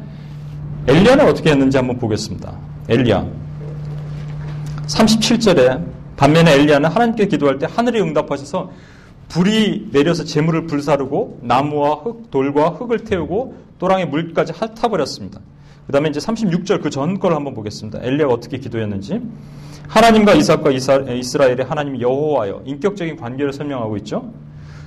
[0.88, 2.54] 엘리야는 어떻게 했는지 한번 보겠습니다.
[2.88, 3.26] 엘리야.
[4.86, 8.72] 37절에 반면에 엘리야는 하나님께 기도할 때 하늘이 응답하셔서
[9.30, 15.40] 불이 내려서 재물을 불사르고 나무와 흙, 돌과 흙을 태우고 또랑의 물까지 핥아버렸습니다.
[15.86, 18.00] 그 다음에 이제 36절 그 전 걸 한번 보겠습니다.
[18.02, 19.22] 엘리야가 어떻게 기도했는지.
[19.88, 24.34] 하나님과 이삭과 이스라엘의 하나님 여호와여 인격적인 관계를 설명하고 있죠.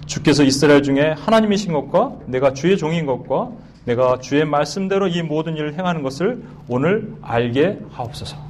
[0.06, 3.50] 주께서 이스라엘 중에 하나님이신 것과 내가 주의 종인 것과
[3.84, 8.49] 내가 주의 말씀대로 이 모든 일을 행하는 것을 오늘 알게 하옵소서.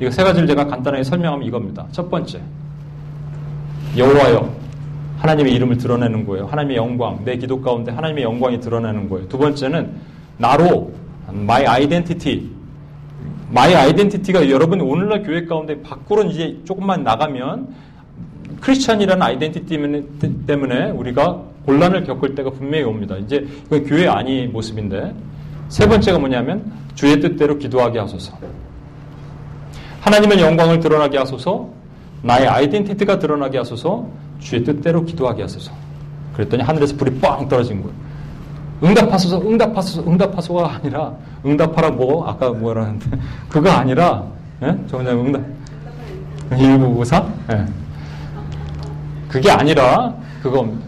[0.00, 1.86] 이거 세 가지를 제가 간단하게 설명하면 이겁니다.
[1.92, 2.40] 첫 번째,
[3.96, 4.52] 여호와여
[5.18, 6.46] 하나님의 이름을 드러내는 거예요.
[6.46, 9.28] 하나님의 영광, 내 기도 가운데 하나님의 영광이 드러내는 거예요.
[9.28, 9.92] 두 번째는
[10.36, 10.92] 나로
[11.30, 12.50] my identity,
[13.50, 17.68] my identity가 여러분 오늘날 교회 가운데 밖으로 이제 조금만 나가면
[18.60, 19.78] 크리스찬이라는 아이덴티티
[20.46, 23.16] 때문에, 우리가 곤란을 겪을 때가 분명히 옵니다.
[23.16, 25.14] 이제 그 교회 아니 모습인데
[25.68, 28.36] 세 번째가 뭐냐면 주의 뜻대로 기도하게 하소서.
[30.04, 31.66] 하나님의 영광을 드러나게 하소서,
[32.20, 34.06] 나의 아이덴티티가 드러나게 하소서,
[34.38, 35.72] 주의 뜻대로 기도하게 하소서.
[36.34, 37.96] 그랬더니 하늘에서 불이 뻥 떨어진 거예요.
[38.82, 41.14] 응답하소서, 응답하소서, 응답하소가 아니라,
[41.46, 43.16] 응답하라 뭐, 아까 뭐라는데,
[43.48, 44.24] 그거 아니라,
[44.62, 44.76] 예?
[44.88, 45.40] 저 그냥 응답,
[46.50, 47.26] 1994?
[47.52, 47.66] 예.
[49.30, 50.86] 그게 아니라, 그겁니다.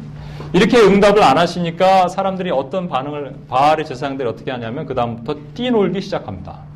[0.53, 6.76] 이렇게 응답을 안 하시니까 사람들이 어떤 반응을, 바알의 제사장들이 어떻게 하냐면, 그다음부터 뛰놀기 시작합니다.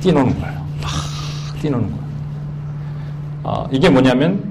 [0.00, 0.60] 뛰노는 거예요.
[0.82, 2.00] 막 뛰노는 거예요.
[3.44, 4.50] 아, 이게 뭐냐면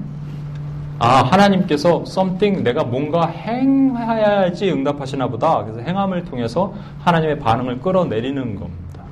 [0.98, 5.64] 아, 하나님께서 something 내가 뭔가 행해야지 응답하시나 보다.
[5.64, 9.02] 그래서 행함을 통해서 하나님의 반응을 끌어내리는 겁니다.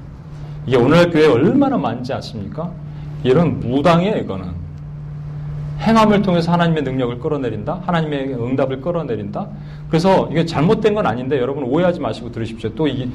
[0.67, 2.71] 이게 오늘 교회 얼마나 많지 않습니까?
[3.25, 4.69] 이런 무당이에요, 이거는.
[5.81, 7.83] 행함을 통해서 하나님의 능력을 끌어내린다?
[7.87, 9.49] 하나님의 응답을 끌어내린다?
[9.89, 12.71] 그래서 이게 잘못된 건 아닌데 여러분 오해하지 마시고 들으십시오.
[12.75, 13.09] 또 이게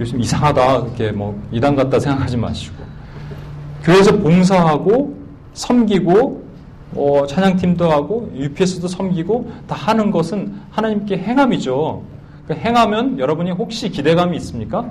[0.00, 2.82] 요즘 이상하다, 이렇게 뭐 이단 같다 생각하지 마시고.
[3.82, 5.16] 교회에서 봉사하고
[5.52, 6.44] 섬기고
[6.96, 12.02] 어, 찬양팀도 하고 UPS도 섬기고 다 하는 것은 하나님께 행함이죠.
[12.44, 14.90] 그러니까 행하면 여러분이 혹시 기대감이 있습니까?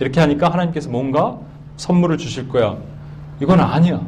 [0.00, 1.38] 이렇게 하니까 하나님께서 뭔가
[1.76, 2.76] 선물을 주실 거야.
[3.40, 4.00] 이건 아니야.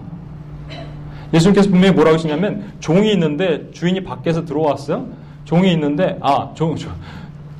[1.34, 5.06] 예수님께서 분명히 뭐라고 하시냐면 종이 있는데 주인이 밖에서 들어왔어요.
[5.44, 6.92] 종이 있는데 아 종, 종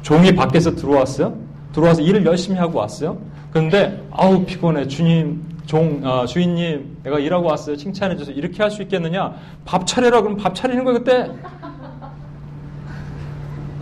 [0.03, 1.46] 종이 밖에서 들어왔어요.
[1.77, 3.19] 들어와서 일을 열심히 하고 왔어요.
[3.53, 7.77] 그런데 아우 피곤해 주님 종 아, 주인님 내가 일하고 왔어요.
[7.77, 9.35] 칭찬해 줘서 이렇게 할 수 있겠느냐?
[9.67, 11.31] 밥 차려라 그럼 밥 차리는 거예요 그때.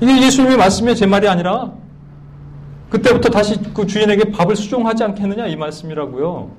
[0.01, 1.73] 이게 예수님의 말씀이 제 말이 아니라
[2.91, 6.51] 그때부터 다시 그 주인에게 밥을 수종하지 않겠느냐 이 말씀이라고요.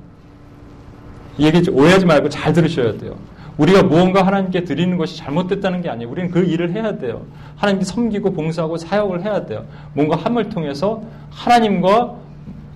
[1.37, 3.15] 이 얘기 오해하지 말고 잘 들으셔야 돼요.
[3.57, 6.09] 우리가 무언가 하나님께 드리는 것이 잘못됐다는 게 아니에요.
[6.09, 7.21] 우리는 그 일을 해야 돼요.
[7.55, 9.65] 하나님께 섬기고 봉사하고 사역을 해야 돼요.
[9.93, 12.15] 뭔가 함을 통해서 하나님과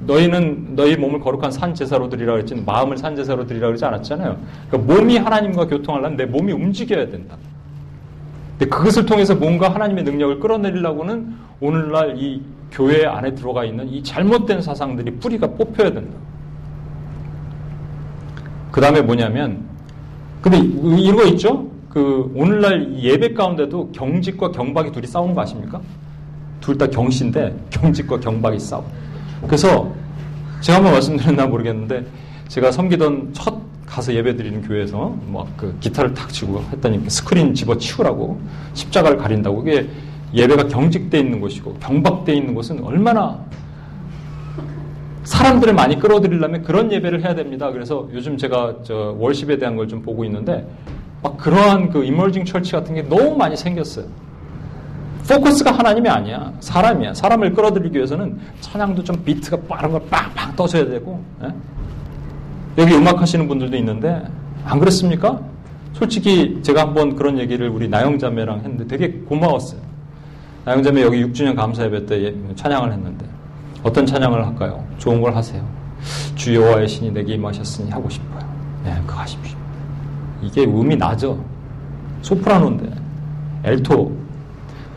[0.01, 4.37] 너희는 너희 몸을 거룩한 산 제사로 드리라 그랬지 마음을 산 제사로 드리라 그러지 않았잖아요.
[4.69, 7.35] 그러니까 몸이 하나님과 교통하려면 내 몸이 움직여야 된다.
[8.57, 14.61] 근데 그것을 통해서 뭔가 하나님의 능력을 끌어내리려고는 오늘날 이 교회 안에 들어가 있는 이 잘못된
[14.61, 16.17] 사상들이 뿌리가 뽑혀야 된다.
[18.71, 19.68] 그 다음에 뭐냐면,
[20.41, 21.67] 근데 이거 있죠?
[21.89, 25.81] 그 오늘날 예배 가운데도 경직과 경박이 둘이 싸우는 거 아십니까?
[26.61, 28.85] 둘 다 경신데 경직과 경박이 싸워.
[29.45, 29.91] 그래서
[30.61, 32.05] 제가 한번 말씀드렸나 모르겠는데
[32.47, 37.77] 제가 섬기던 첫 가서 예배 드리는 교회에서 막 그 기타를 탁 치고 했더니 스크린 집어
[37.77, 38.39] 치우라고
[38.73, 39.89] 십자가를 가린다고 이게
[40.33, 43.43] 예배가 경직돼 있는 곳이고 경박돼 있는 곳은 얼마나
[45.23, 47.71] 사람들을 많이 끌어들이려면 그런 예배를 해야 됩니다.
[47.71, 50.67] 그래서 요즘 제가 저 월십에 대한 걸 좀 보고 있는데
[51.21, 54.05] 막 그러한 그 이머징 철치 같은 게 너무 많이 생겼어요.
[55.27, 56.51] 포커스가 하나님이 아니야.
[56.59, 57.13] 사람이야.
[57.13, 61.23] 사람을 끌어들이기 위해서는 찬양도 좀 비트가 빠른 걸 빵빵 떠줘야 되고.
[61.43, 61.53] 예?
[62.79, 64.23] 여기 음악 하시는 분들도 있는데
[64.65, 65.39] 안 그렇습니까?
[65.93, 69.81] 솔직히 제가 한번 그런 얘기를 우리 나영자매랑 했는데 되게 고마웠어요.
[70.65, 73.25] 나영자매 여기 6주년 감사 예배 때 예, 찬양을 했는데
[73.83, 74.83] 어떤 찬양을 할까요?
[74.97, 75.63] 좋은 걸 하세요.
[76.35, 78.39] 주 여호와의 신이 내게 임하셨으니 하고 싶어요.
[78.83, 79.57] 네, 그거 하십시오.
[80.41, 81.43] 이게 음이 나죠.
[82.21, 82.89] 소프라노인데
[83.63, 84.11] 엘토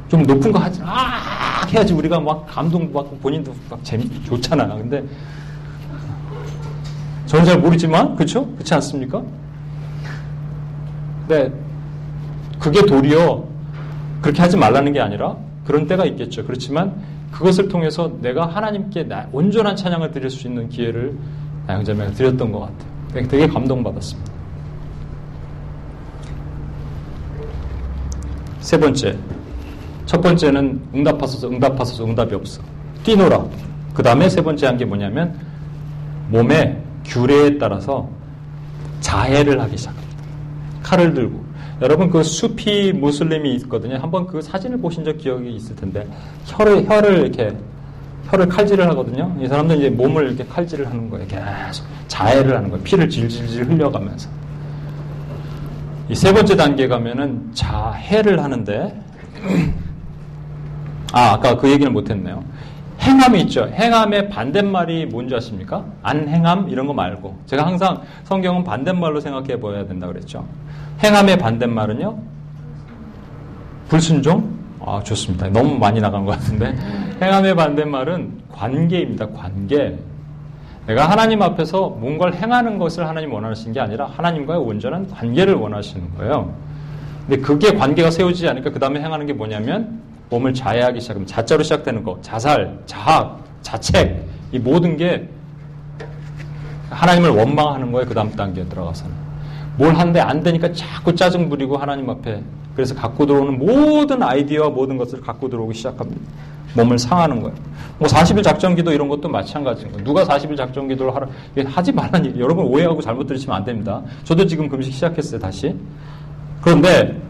[0.09, 4.67] 좀 높은 거 하지 아 해야지 우리가 막 감동 받고 본인도 막 재미 좋잖아.
[4.67, 5.05] 근데
[7.27, 8.47] 저는 잘 모르지만 그렇죠?
[8.55, 9.23] 그렇지 않습니까?
[11.29, 11.51] 네,
[12.59, 13.45] 그게 도리어
[14.21, 16.45] 그렇게 하지 말라는 게 아니라 그런 때가 있겠죠.
[16.45, 16.93] 그렇지만
[17.33, 21.17] 그것을 통해서 내가 하나님께 온전한 찬양을 드릴 수 있는 기회를
[21.67, 23.29] 나영자매가 드렸던 것 같아요.
[23.29, 24.33] 되게 감동받았습니다.
[28.61, 29.17] 세 번째.
[30.07, 32.63] 첫 번째는 응답하소서, 응답하소서, 응답이 없어.
[33.03, 33.45] 뛰노라.
[33.95, 35.35] 그 다음에 세 번째 한 게 뭐냐면
[36.31, 38.09] 몸의 규례에 따라서
[39.01, 40.17] 자해를 하기 시작합니다.
[40.83, 41.42] 칼을 들고.
[41.83, 43.97] 여러분 그 수피 무슬림이 있거든요.
[43.97, 46.07] 한번 그 사진을 보신 적 기억이 있을 텐데
[46.47, 47.53] 혀를 혀를 이렇게
[48.31, 49.37] 혀를 칼질을 하거든요.
[49.41, 51.27] 이 사람들은 이제 몸을 이렇게 칼질을 하는 거예요.
[51.27, 52.83] 계속 자해를 하는 거예요.
[52.85, 54.31] 피를 질질질 흘려가면서.
[56.09, 59.03] 이 세 번째 단계 가면은 자해를 하는데
[61.13, 62.45] 아 아까 그 얘기를 못했네요.
[63.03, 63.67] 행함이 있죠.
[63.67, 65.85] 행함의 반대말이 뭔지 아십니까?
[66.03, 70.45] 안행함 이런 거 말고 제가 항상 성경은 반대말로 생각해 보아야 된다 그랬죠.
[71.03, 72.19] 행함의 반대말은요?
[73.89, 74.63] 불순종?
[74.85, 75.49] 아, 좋습니다.
[75.49, 76.75] 너무 많이 나간 것 같은데.
[77.21, 79.29] 행함의 반대말은 관계입니다.
[79.29, 79.99] 관계.
[80.87, 86.53] 내가 하나님 앞에서 뭔가를 행하는 것을 하나님 원하시는 게 아니라 하나님과의 온전한 관계를 원하시는 거예요.
[87.27, 90.01] 근데 그게 관계가 세워지지 않으니까 그 다음에 행하는 게 뭐냐면
[90.33, 95.29] 몸을 자해하기 시작하면 자자로 시작되는 거, 자살, 자학, 자책, 이 모든 게
[96.89, 98.09] 하나님을 원망하는 거예요.
[98.09, 99.15] 그 다음 단계에 들어가서는.
[99.77, 102.43] 뭘 하는데 안 되니까 자꾸 짜증 부리고 하나님 앞에
[102.75, 106.21] 그래서 갖고 들어오는 모든 아이디어와 모든 것을 갖고 들어오기 시작합니다.
[106.75, 107.55] 몸을 상하는 거예요.
[107.99, 110.05] 뭐 40일 작전기도 이런 것도 마찬가지인 거예요.
[110.05, 111.29] 누가 40일 작전기도를 하라
[111.67, 112.41] 하지 말라는 얘기.
[112.41, 114.01] 여러분 오해하고 잘못 들으시면 안 됩니다.
[114.25, 115.75] 저도 지금 금식 시작했어요 다시.
[116.63, 117.21] 그런데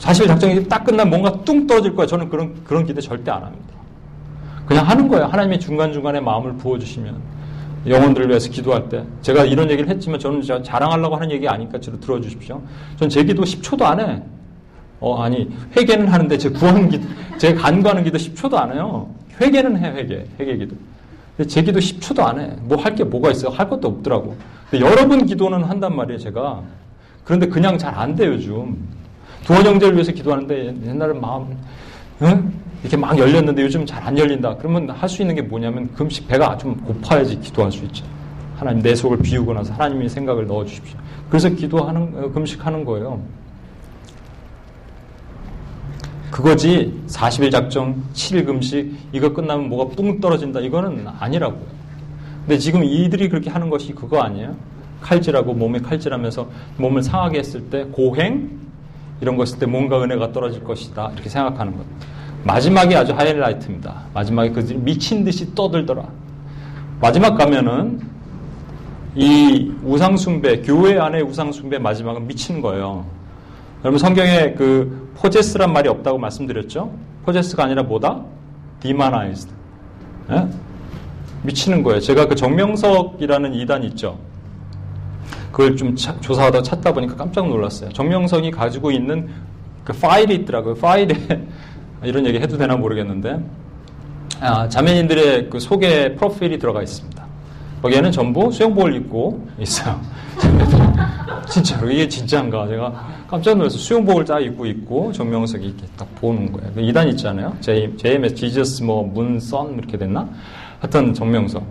[0.00, 2.06] 40일 작전기 딱 끝나면 뭔가 뚱 떨어질 거예요.
[2.06, 3.66] 저는 그런 그런 기대 절대 안 합니다.
[4.66, 5.26] 그냥 하는 거예요.
[5.26, 7.40] 하나님의 중간 중간에 마음을 부어주시면.
[7.86, 12.60] 영혼들을 위해서 기도할 때 제가 이런 얘기를 했지만 저는 자랑하려고 하는 얘기 아니까 저를 들어주십시오.
[12.98, 14.22] 전 제 기도 10초도 안 해.
[15.00, 17.00] 어, 아니, 회개는 하는데 제 구하는 기,
[17.38, 19.08] 제 간구하는 기도 10초도 안 해요.
[19.40, 20.26] 회개는 해, 회개.
[20.38, 20.76] 회개 기도.
[21.38, 22.50] 근데 제 기도 10초도 안 해.
[22.64, 23.50] 뭐 할 게 뭐가 있어요?
[23.50, 24.36] 할 것도 없더라고.
[24.70, 26.60] 근데 여러 번 기도는 한단 말이에요, 제가.
[27.24, 28.76] 그런데 그냥 잘 안 돼요, 요즘.
[29.50, 31.56] 두원 형제를 위해서 기도하는데 옛날엔 마음,
[32.22, 32.52] 응?
[32.82, 34.54] 이렇게 막 열렸는데 요즘 잘 안 열린다.
[34.56, 38.04] 그러면 할 수 있는 게 뭐냐면 금식 배가 좀 고파야지 기도할 수 있죠.
[38.56, 40.96] 하나님 내 속을 비우고 나서 하나님의 생각을 넣어 주십시오.
[41.28, 43.20] 그래서 기도하는 어, 금식하는 거예요.
[46.30, 51.66] 그거지 40일 작정, 7일 금식 이거 끝나면 뭐가 뿡 떨어진다 이거는 아니라고요.
[52.46, 54.54] 근데 지금 이들이 그렇게 하는 것이 그거 아니에요?
[55.00, 58.60] 칼질하고 몸에 칼질하면서 몸을 상하게 했을 때 고행
[59.20, 61.84] 이런 거 했을 때 뭔가 은혜가 떨어질 것이다 이렇게 생각하는 것.
[62.44, 64.02] 마지막이 아주 하이라이트입니다.
[64.14, 66.08] 마지막에 그들이 미친 듯이 떠들더라.
[67.00, 68.00] 마지막 가면은
[69.14, 73.04] 이 우상숭배, 교회 안에 우상숭배 마지막은 미친 거예요.
[73.82, 76.92] 여러분 성경에 그 포제스란 말이 없다고 말씀드렸죠?
[77.24, 78.22] 포제스가 아니라 뭐다?
[78.80, 79.52] demonized.
[80.30, 80.46] 예?
[81.42, 82.00] 미치는 거예요.
[82.00, 84.18] 제가 그 정명석이라는 이단 있죠.
[85.50, 87.90] 그걸 좀 차, 조사하다 찾다 보니까 깜짝 놀랐어요.
[87.92, 89.28] 정명석이 가지고 있는
[89.84, 90.74] 그 파일이 있더라고요.
[90.74, 91.14] 파일에
[92.04, 93.40] 이런 얘기 해도 되나 모르겠는데
[94.40, 97.26] 아, 자매님들의 그 소개 프로필이 들어가 있습니다.
[97.82, 100.00] 거기에는 전부 수영복을 입고 있어요.
[101.48, 106.70] 진짜로 이게 진짜인가 제가 깜짝 놀라서 수영복을 딱 입고 있고 정명석이 이렇게 딱 보는 거예요.
[106.74, 107.56] 그 이단 있잖아요.
[107.60, 110.28] JMS Jesus 뭐 문선 이렇게 됐나?
[110.78, 111.62] 하여튼 정명석.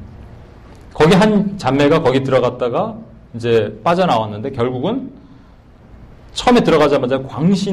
[0.93, 2.95] 거기 한 자매가 거기 들어갔다가
[3.35, 5.11] 이제 빠져나왔는데 결국은
[6.33, 7.63] 처음에 들어가자마자 광신자가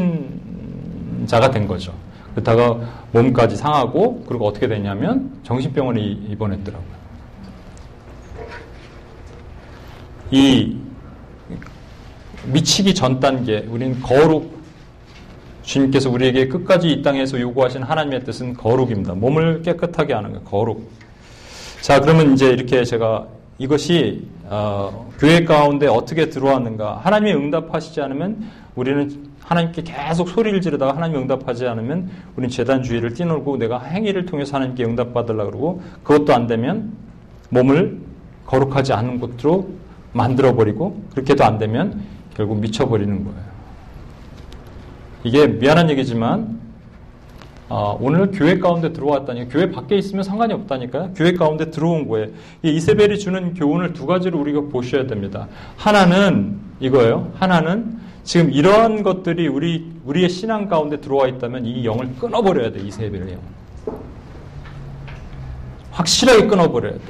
[1.50, 1.92] 된 거죠.
[2.34, 2.78] 그러다가
[3.12, 6.96] 몸까지 상하고 그리고 어떻게 됐냐면 정신병원에 입원했더라고요.
[10.30, 10.76] 이
[12.46, 14.56] 미치기 전 단계, 우리는 거룩,
[15.62, 19.14] 주님께서 우리에게 끝까지 이 땅에서 요구하신 하나님의 뜻은 거룩입니다.
[19.14, 20.90] 몸을 깨끗하게 하는 거, 거룩.
[21.80, 23.26] 자, 그러면 이제 이렇게 제가
[23.58, 27.00] 이것이 어, 교회 가운데 어떻게 들어왔는가?
[27.02, 28.44] 하나님이 응답하시지 않으면
[28.74, 34.84] 우리는 하나님께 계속 소리를 지르다가 하나님이 응답하지 않으면 우리는 재단주의를 뛰놀고 내가 행위를 통해서 하나님께
[34.84, 36.92] 응답받으려고 그러고 그것도 안 되면
[37.50, 37.98] 몸을
[38.44, 39.68] 거룩하지 않은 곳으로
[40.12, 42.02] 만들어버리고 그렇게도 안 되면
[42.34, 43.46] 결국 미쳐버리는 거예요.
[45.24, 46.58] 이게 미안한 얘기지만
[47.68, 51.12] 어, 오늘 교회 가운데 들어왔다니 교회 밖에 있으면 상관이 없다니까요.
[51.16, 52.28] 교회 가운데 들어온 거예요.
[52.62, 55.48] 이 이세벨이 주는 교훈을 두 가지로 우리가 보셔야 됩니다.
[55.76, 57.32] 하나는 이거예요.
[57.34, 62.80] 하나는 지금 이러한 것들이 우리 우리의 신앙 가운데 들어와 있다면 이 영을 끊어버려야 돼.
[62.80, 63.40] 이세벨의 영.
[65.90, 67.00] 확실하게 끊어버려야 돼.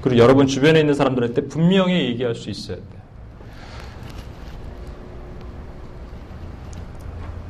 [0.00, 2.95] 그리고 여러분 주변에 있는 사람들한테 분명히 얘기할 수 있어야 돼.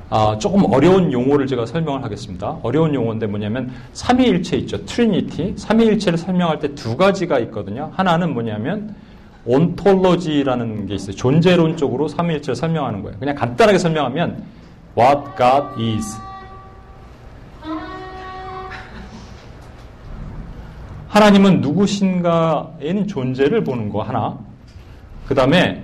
[0.09, 2.59] 아, 조금 어려운 용어를 제가 설명을 하겠습니다.
[2.63, 4.85] 어려운 용어인데 뭐냐면 삼위일체 있죠.
[4.85, 5.55] Trinity.
[5.57, 7.91] 삼위일체를 설명할 때 두 가지가 있거든요.
[7.95, 8.95] 하나는 뭐냐면
[9.45, 11.17] ontology라는 게 있어요.
[11.17, 13.19] 존재론적으로 삼위일체를 설명하는 거예요.
[13.19, 14.45] 그냥 간단하게 설명하면
[14.97, 16.17] what God is.
[21.09, 24.39] 하나님은 누구신가에는 존재를 보는 거 하나.
[25.27, 25.83] 그 다음에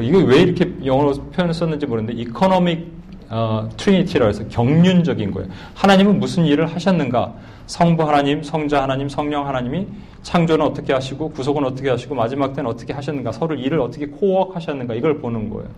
[0.00, 2.93] 이거 왜 이렇게 영어로 표현을 썼는지 모르는데 economic
[3.36, 5.48] 어, Trinity라 해서 경륜적인 거예요.
[5.74, 7.34] 하나님은 무슨 일을 하셨는가?
[7.66, 9.88] 성부 하나님, 성자 하나님, 성령 하나님이
[10.22, 13.32] 창조는 어떻게 하시고 구속은 어떻게 하시고 마지막 때는 어떻게 하셨는가?
[13.32, 14.94] 서로 일을 어떻게 co-work하셨는가?
[14.94, 15.68] 이걸 보는 거예요.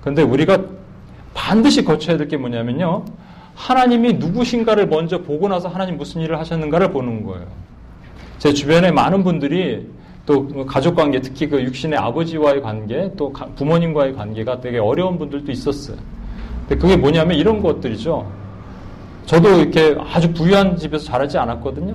[0.00, 0.58] 그런데 우리가
[1.34, 3.04] 반드시 거쳐야 될 게 뭐냐면요.
[3.54, 7.46] 하나님이 누구신가를 먼저 보고 나서 하나님 무슨 일을 하셨는가를 보는 거예요.
[8.38, 9.88] 제 주변에 많은 분들이
[10.26, 15.96] 또 가족 관계, 특히 그 육신의 아버지와의 관계, 또 부모님과의 관계가 되게 어려운 분들도 있었어요.
[16.68, 18.26] 근데 그게 뭐냐면 이런 것들이죠.
[19.26, 21.94] 저도 이렇게 아주 부유한 집에서 자라지 않았거든요.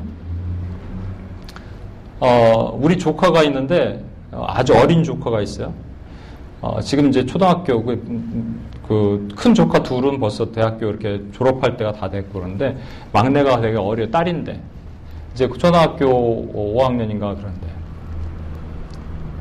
[2.19, 5.73] 어, 우리 조카가 있는데 어, 아주 어린 조카가 있어요.
[6.61, 12.39] 어, 지금 이제 초등학교 그, 큰 조카 둘은 벌써 대학교 이렇게 졸업할 때가 다 됐고
[12.39, 12.75] 그런데
[13.13, 14.59] 막내가 되게 어려 딸인데
[15.33, 17.67] 이제 초등학교 5학년인가 그런데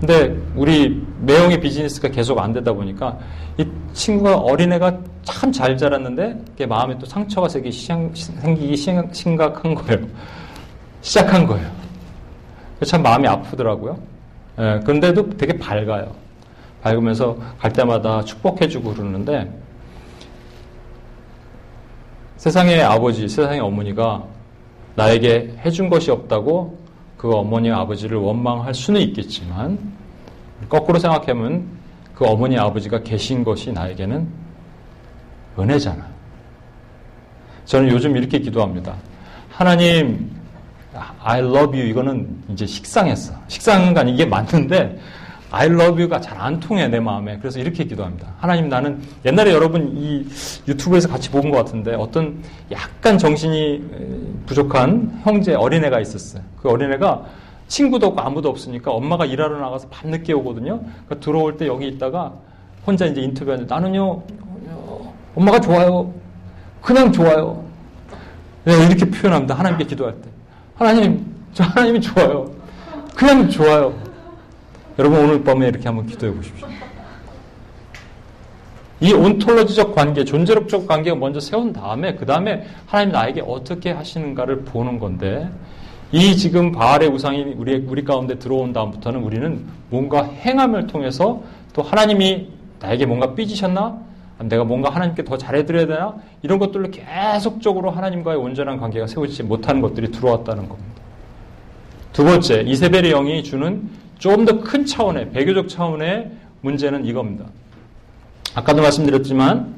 [0.00, 3.18] 근데 우리 매형의 비즈니스가 계속 안 되다 보니까
[3.56, 10.06] 이 친구가 어린애가 참 잘 자랐는데 그게 마음에 또 상처가 생기, 생기기 심각한 거예요.
[11.02, 11.68] 시작한 거예요.
[12.84, 13.98] 참 마음이 아프더라고요.
[14.60, 16.12] 예, 그런데도 되게 밝아요.
[16.82, 19.52] 밝으면서 갈 때마다 축복해주고 그러는데
[22.36, 24.24] 세상의 아버지, 세상의 어머니가
[24.94, 26.77] 나에게 해준 것이 없다고
[27.18, 29.78] 그 어머니 아버지를 원망할 수는 있겠지만
[30.68, 31.66] 거꾸로 생각하면
[32.14, 34.26] 그 어머니 아버지가 계신 것이 나에게는
[35.58, 36.08] 은혜잖아요.
[37.64, 38.94] 저는 요즘 이렇게 기도합니다.
[39.50, 40.30] 하나님,
[41.20, 43.34] I love you 이거는 이제 식상했어.
[43.48, 44.98] 식상한 건 이게 맞는데
[45.50, 47.38] I love you가 잘 안 통해 내 마음에.
[47.38, 48.34] 그래서 이렇게 기도합니다.
[48.38, 50.26] 하나님 나는 옛날에 여러분 이
[50.68, 56.42] 유튜브에서 같이 본 것 같은데 어떤 약간 정신이 부족한 형제 어린애가 있었어요.
[56.60, 57.24] 그 어린애가
[57.68, 60.80] 친구도 없고 아무도 없으니까 엄마가 일하러 나가서 밤늦게 오거든요.
[60.80, 62.32] 그러니까 들어올 때 여기 있다가
[62.86, 64.22] 혼자 이제 인터뷰하는데 나는요
[65.34, 66.12] 엄마가 좋아요.
[66.82, 67.64] 그냥 좋아요.
[68.64, 69.54] 네, 이렇게 표현합니다.
[69.54, 70.28] 하나님께 기도할 때.
[70.74, 71.24] 하나님,
[71.54, 72.50] 저 하나님이 좋아요.
[73.16, 73.94] 그냥 좋아요.
[74.98, 76.66] 여러분 오늘 밤에 이렇게 한번 기도해 보십시오.
[79.00, 84.98] 이 온톨로지적 관계, 존재력적 관계가 먼저 세운 다음에 그 다음에 하나님 나에게 어떻게 하시는가를 보는
[84.98, 85.48] 건데
[86.10, 91.42] 이 지금 바알의 우상이 우리 우리 가운데 들어온 다음부터는 우리는 뭔가 행함을 통해서
[91.72, 92.48] 또 하나님이
[92.80, 94.08] 나에게 뭔가 삐지셨나?
[94.40, 96.16] 내가 뭔가 하나님께 더 잘해드려야 되나?
[96.42, 101.02] 이런 것들로 계속적으로 하나님과의 온전한 관계가 세워지지 못하는 것들이 들어왔다는 겁니다.
[102.12, 103.88] 두 번째, 이세벨의 영이 주는
[104.18, 107.46] 조금 더 큰 차원의, 배교적 차원의 문제는 이겁니다.
[108.54, 109.74] 아까도 말씀드렸지만,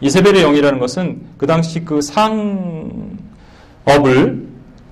[0.00, 3.12] 이세벨의 영이라는 것은 그 당시 그 상업을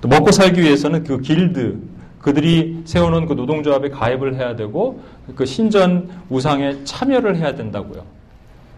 [0.02, 1.78] 먹고 살기 위해서는 그 길드,
[2.20, 5.02] 그들이 세워놓은 그 노동조합에 가입을 해야 되고,
[5.34, 8.04] 그 신전 우상에 참여를 해야 된다고요.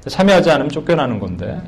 [0.06, 1.60] 참여하지 않으면 쫓겨나는 건데,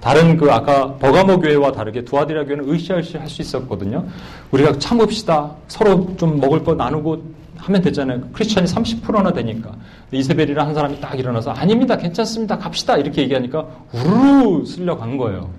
[0.00, 4.04] 다른 그 아까 버가모 교회와 다르게 두아디라 교회는 으쌰으쌰 할 수 있었거든요.
[4.52, 5.50] 우리가 참읍시다.
[5.68, 7.22] 서로 좀 먹을 거 나누고
[7.56, 8.20] 하면 되잖아요.
[8.32, 9.72] 크리스천이 30%나 되니까.
[10.12, 11.96] 이세벨이라는 한 사람이 딱 일어나서 아닙니다.
[11.96, 12.56] 괜찮습니다.
[12.58, 12.96] 갑시다.
[12.96, 15.50] 이렇게 얘기하니까 우르르 쓸려간 거예요.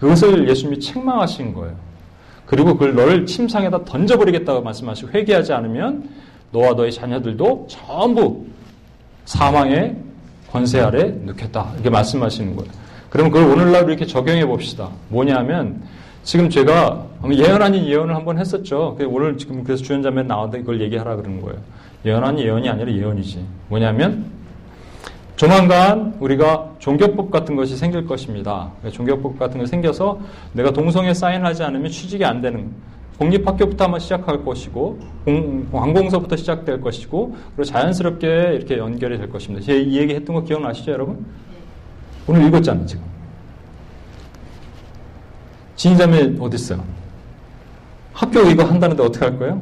[0.00, 1.74] 그것을 예수님이 책망하신 거예요.
[2.46, 6.08] 그리고 그걸 너를 침상에다 던져버리겠다고 말씀하시고 회개하지 않으면
[6.52, 8.46] 너와 너의 자녀들도 전부
[9.24, 9.96] 사망의
[10.50, 11.70] 권세 아래 넣겠다.
[11.74, 12.70] 이렇게 말씀하시는 거예요.
[13.14, 14.90] 그럼 그걸 오늘날 이렇게 적용해 봅시다.
[15.08, 15.80] 뭐냐면
[16.24, 18.98] 지금 제가 예언 아닌 예언을 한번 했었죠.
[19.06, 21.60] 오늘 지금 그래서 주연자면 나왔는데 이걸 얘기하라 그러는 거예요.
[22.04, 23.38] 예언 아닌 예언이 아니라 예언이지.
[23.68, 24.24] 뭐냐면
[25.36, 28.72] 조만간 우리가 종교법 같은 것이 생길 것입니다.
[28.90, 30.18] 종교법 같은 것이 생겨서
[30.52, 32.72] 내가 동성애 사인하지 않으면 취직이 안 되는
[33.20, 39.64] 공립학교부터 한번 시작할 것이고 공, 항공서부터 시작될 것이고 그리고 자연스럽게 이렇게 연결이 될 것입니다.
[39.64, 41.24] 제 이 얘기 했던 거 기억나시죠, 여러분?
[42.26, 43.04] 오늘 읽었잖아요, 지금.
[45.76, 46.82] 진인자매 어디 있어요?
[48.12, 49.60] 학교 이거 한다는데 어떻게 할 거예요?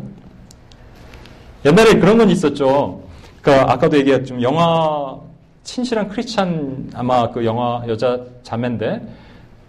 [1.64, 3.02] 옛날에 그런 건 있었죠.
[3.40, 5.16] 그러니까 아까도 얘기했지만 영화
[5.64, 9.00] 친실한 크리스찬 아마 그 영화 여자 자매인데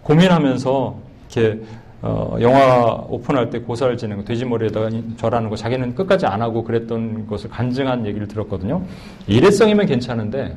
[0.02, 0.96] 고민하면서
[1.30, 1.60] 이렇게
[2.02, 7.26] 어, 영화 오픈할 때 고사를 지는 거, 돼지머리에다가 절하는 거 자기는 끝까지 안 하고 그랬던
[7.26, 8.82] 것을 간증한 얘기를 들었거든요.
[9.26, 10.54] 일회성이면 괜찮은데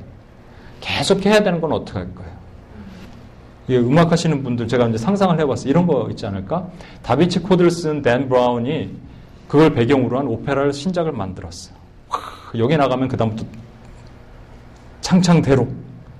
[0.79, 2.37] 계속 해야 되는 건 어떻게 할 거예요?
[3.69, 5.69] 음악 하시는 분들 제가 이제 상상을 해봤어요.
[5.69, 6.67] 이런 거 있지 않을까?
[7.03, 8.91] 다빈치 코드를 쓴 댄 브라운이
[9.47, 11.75] 그걸 배경으로 한 오페라를 신작을 만들었어요.
[12.57, 13.45] 여기 나가면 그다음부터
[15.01, 15.67] 창창대로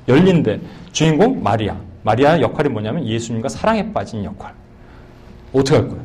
[0.07, 1.75] 열린데 주인공 마리아.
[2.03, 4.53] 마리아 역할이 뭐냐면 예수님과 사랑에 빠진 역할.
[5.53, 6.03] 어떻게 할 거예요?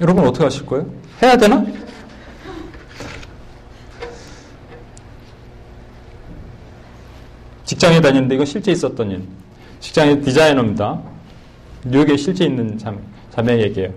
[0.00, 0.86] 여러분 어떻게 하실 거예요?
[1.22, 1.64] 해야 되나?
[7.80, 9.22] 직장에 다니는데 이건 실제 있었던 일.
[9.80, 11.00] 직장의 디자이너입니다.
[11.86, 12.98] 뉴욕에 실제 있는 자매,
[13.30, 13.90] 자매 얘기예요.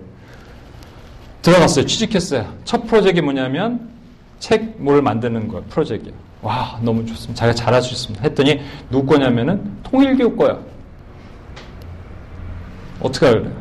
[1.42, 1.84] 들어갔어요.
[1.84, 2.50] 취직했어요.
[2.64, 3.90] 첫 프로젝트가 뭐냐면
[4.38, 6.16] 책 뭘 만드는 거 프로젝트예요.
[6.40, 7.34] 와 너무 좋습니다.
[7.34, 8.22] 자기가 잘할 수 있습니다.
[8.24, 10.58] 했더니 누구 거냐면은 통일교육 거야.
[13.00, 13.52] 어떻게 할래요?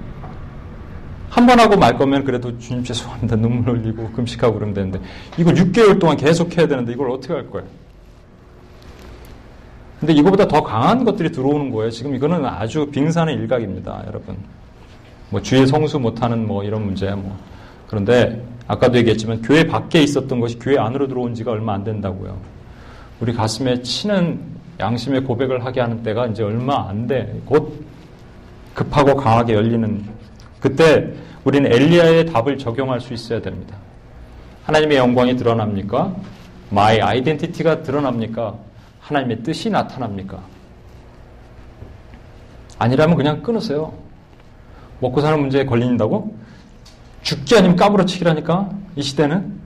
[1.30, 3.36] 한번 하고 말 거면 그래도 주님 죄송합니다.
[3.36, 5.02] 눈물 흘리고 금식하고 그러면 되는데
[5.38, 7.68] 이걸 6개월 동안 계속 해야 되는데 이걸 어떻게 할 거예요?
[10.04, 11.90] 근데 이거보다 더 강한 것들이 들어오는 거예요.
[11.90, 14.36] 지금 이거는 아주 빙산의 일각입니다, 여러분.
[15.30, 17.38] 뭐 주의 성수 못하는 뭐 이런 문제 뭐
[17.88, 22.38] 그런데 아까도 얘기했지만 교회 밖에 있었던 것이 교회 안으로 들어온 지가 얼마 안 된다고요.
[23.22, 24.42] 우리 가슴에 치는
[24.78, 27.40] 양심의 고백을 하게 하는 때가 이제 얼마 안 돼.
[27.46, 27.86] 곧
[28.74, 30.04] 급하고 강하게 열리는
[30.60, 31.14] 그때
[31.46, 33.78] 우리는 엘리야의 답을 적용할 수 있어야 됩니다.
[34.66, 36.14] 하나님의 영광이 드러납니까?
[36.72, 38.73] my identity가 드러납니까?
[39.04, 40.40] 하나님의 뜻이 나타납니까?
[42.80, 43.94] 아니라면 그냥 끊으세요.
[45.00, 46.36] 먹고 사는 문제에 걸린다고?
[47.22, 48.70] 죽기 아니면 까무러치기라니까?
[48.96, 49.60] 이 시대는?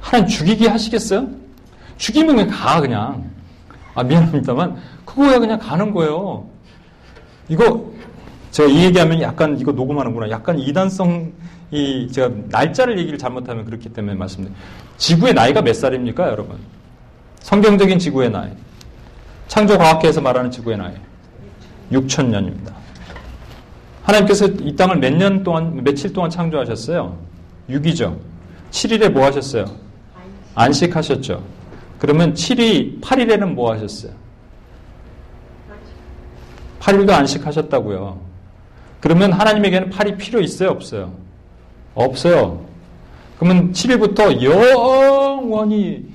[0.00, 1.28] 하나님 죽이기 하시겠어요?
[1.96, 3.30] 죽이면 그냥 가, 그냥.
[3.94, 6.46] 아, 미안합니다만, 그거야 그냥 가는 거예요.
[7.48, 7.92] 이거,
[8.50, 10.30] 제가 이 얘기하면 약간 이거 녹음하는구나.
[10.30, 11.32] 약간 이단성
[11.70, 14.56] 이, 제가 날짜를 얘기를 잘못하면 그렇기 때문에 말씀드려요.
[14.98, 16.58] 지구의 나이가 몇 살입니까, 여러분?
[17.42, 18.50] 성경적인 지구의 나이.
[19.48, 20.94] 창조과학계에서 말하는 지구의 나이.
[21.92, 22.74] 6천 년입니다.
[24.04, 27.16] 하나님께서 이 땅을 몇 년 동안, 며칠 동안 창조하셨어요?
[27.68, 28.16] 6이죠.
[28.70, 29.66] 7일에 뭐 하셨어요?
[30.54, 31.42] 안식하셨죠.
[31.98, 34.12] 그러면 7이, 8일에는 뭐 하셨어요?
[36.80, 38.20] 8일도 안식하셨다고요.
[39.00, 40.70] 그러면 하나님에게는 8이 필요 있어요?
[40.70, 41.12] 없어요?
[41.94, 42.64] 없어요.
[43.38, 46.11] 그러면 7일부터 영원히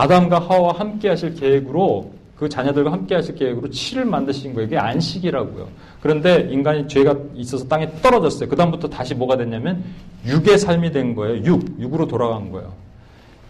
[0.00, 4.66] 아담과 하와와 함께 하실 계획으로 그 자녀들과 함께 하실 계획으로 7을 만드신 거예요.
[4.66, 5.68] 이게 안식이라고요.
[6.00, 8.48] 그런데 인간이 죄가 있어서 땅에 떨어졌어요.
[8.48, 9.84] 그다음부터 다시 뭐가 됐냐면
[10.24, 11.44] 육의 삶이 된 거예요.
[11.44, 12.72] 육, 육으로 돌아간 거예요.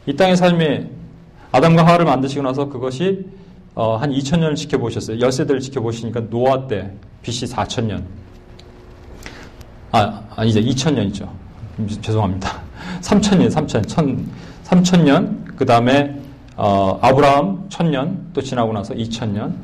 [0.07, 0.87] 이 땅의 삶이
[1.53, 3.25] 아담과 하와를 만드시고 나서 그것이
[3.77, 5.21] 어, 한 2000년을 지켜보셨어요.
[5.21, 6.91] 열세대를 지켜보시니까 노아 때
[7.23, 8.03] BC 4000년.
[9.93, 11.29] 아, 아 이제 2000년이죠.
[12.03, 12.61] 죄송합니다.
[13.03, 14.25] 3000년, 3000년,
[14.65, 16.20] 3000년, 그 다음에
[16.63, 19.55] 어, 아브라함 1000년, 또 지나고 나서 2000년,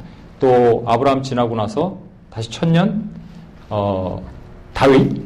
[0.41, 1.99] 또 아브라함 지나고 나서
[2.31, 3.03] 다시 1000년,
[3.69, 4.25] 어,
[4.73, 5.23] 다윗,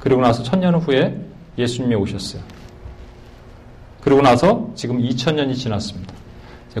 [0.00, 1.18] 그리고 나서 1000년 후에
[1.56, 2.42] 예수님이 오셨어요.
[4.02, 6.12] 그리고 나서 지금 2000년이 지났습니다.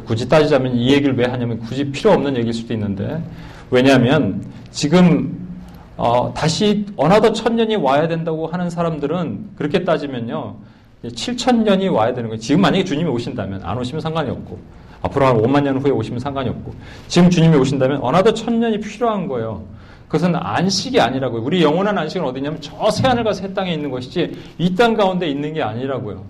[0.04, 3.24] 굳이 따지자면 이 얘기를 왜 하냐면 굳이 필요 없는 얘기일 수도 있는데
[3.70, 5.40] 왜냐하면 지금
[5.96, 10.56] 어, 다시 another 천년이 와야 된다고 하는 사람들은 그렇게 따지면요
[11.10, 12.40] 7천 년이 와야 되는 거예요.
[12.40, 14.58] 지금 만약에 주님이 오신다면 안 오시면 상관이 없고
[15.02, 16.74] 앞으로 한 5만 년 후에 오시면 상관이 없고
[17.08, 19.64] 지금 주님이 오신다면 another 천 년이 필요한 거예요.
[20.06, 21.42] 그것은 안식이 아니라고요.
[21.42, 25.62] 우리 영원한 안식은 어디냐면 저 새하늘과 새 땅에 있는 것이지 이 땅 가운데 있는 게
[25.62, 26.24] 아니라고요.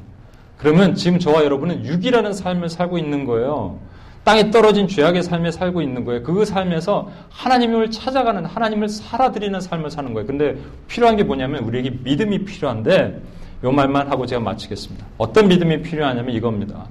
[0.59, 3.79] 그러면 지금 저와 여러분은 육이라는 삶을 살고 있는 거예요.
[4.25, 6.23] 땅에 떨어진 죄악의 삶에 살고 있는 거예요.
[6.23, 10.27] 그 삶에서 하나님을 찾아가는, 하나님을 살아드리는 삶을 사는 거예요.
[10.27, 10.57] 근데
[10.89, 13.21] 필요한 게 뭐냐면 우리에게 믿음이 필요한데
[13.65, 15.07] 요 말만 하고 제가 마치겠습니다.
[15.17, 16.87] 어떤 믿음이 필요하냐면 이겁니다.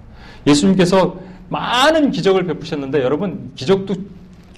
[0.48, 1.18] 예수님께서
[1.50, 3.96] 많은 기적을 베푸셨는데 여러분 기적도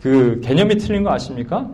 [0.01, 1.69] 그 개념이 틀린 거 아십니까?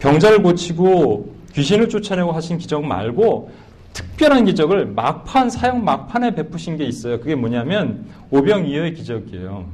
[0.00, 3.50] 병자를 고치고 귀신을 쫓아내고 하신 기적 말고
[3.92, 7.20] 특별한 기적을 막판 사형 막판에 베푸신 게 있어요.
[7.20, 9.66] 그게 뭐냐면 오병이어의 기적이에요.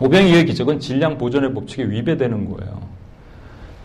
[0.00, 2.97] 오병이어의 기적은 질량 보존의 법칙에 위배되는 거예요.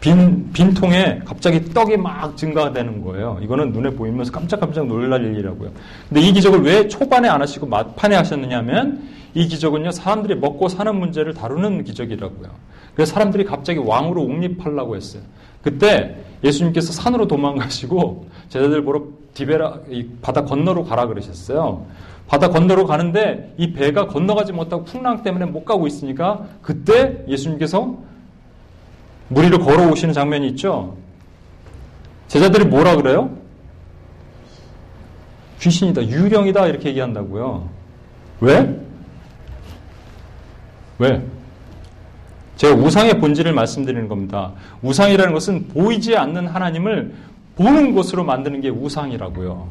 [0.03, 3.39] 빈, 빈 통에 갑자기 떡이 막 증가되는 거예요.
[3.41, 5.71] 이거는 눈에 보이면서 깜짝깜짝 놀랄 일이라고요.
[6.09, 9.01] 근데 이 기적을 왜 초반에 안 하시고 막판에 하셨느냐면
[9.33, 12.49] 이 기적은요, 사람들이 먹고 사는 문제를 다루는 기적이라고요.
[12.93, 15.23] 그래서 사람들이 갑자기 왕으로 옹립하려고 했어요.
[15.61, 19.79] 그때 예수님께서 산으로 도망가시고 제자들 보러 디베라
[20.21, 21.85] 바다 건너로 가라 그러셨어요.
[22.27, 28.11] 바다 건너로 가는데 이 배가 건너가지 못하고 풍랑 때문에 못 가고 있으니까 그때 예수님께서
[29.33, 30.95] 물 위로 걸어오시는 장면이 있죠.
[32.27, 33.35] 제자들이 뭐라 그래요?
[35.59, 37.69] 귀신이다, 유령이다 이렇게 얘기한다고요.
[38.41, 38.79] 왜?
[40.99, 41.25] 왜?
[42.57, 44.53] 제가 우상의 본질을 말씀드리는 겁니다.
[44.81, 47.13] 우상이라는 것은 보이지 않는 하나님을
[47.55, 49.67] 보는 곳으로 만드는 게 우상이라고요.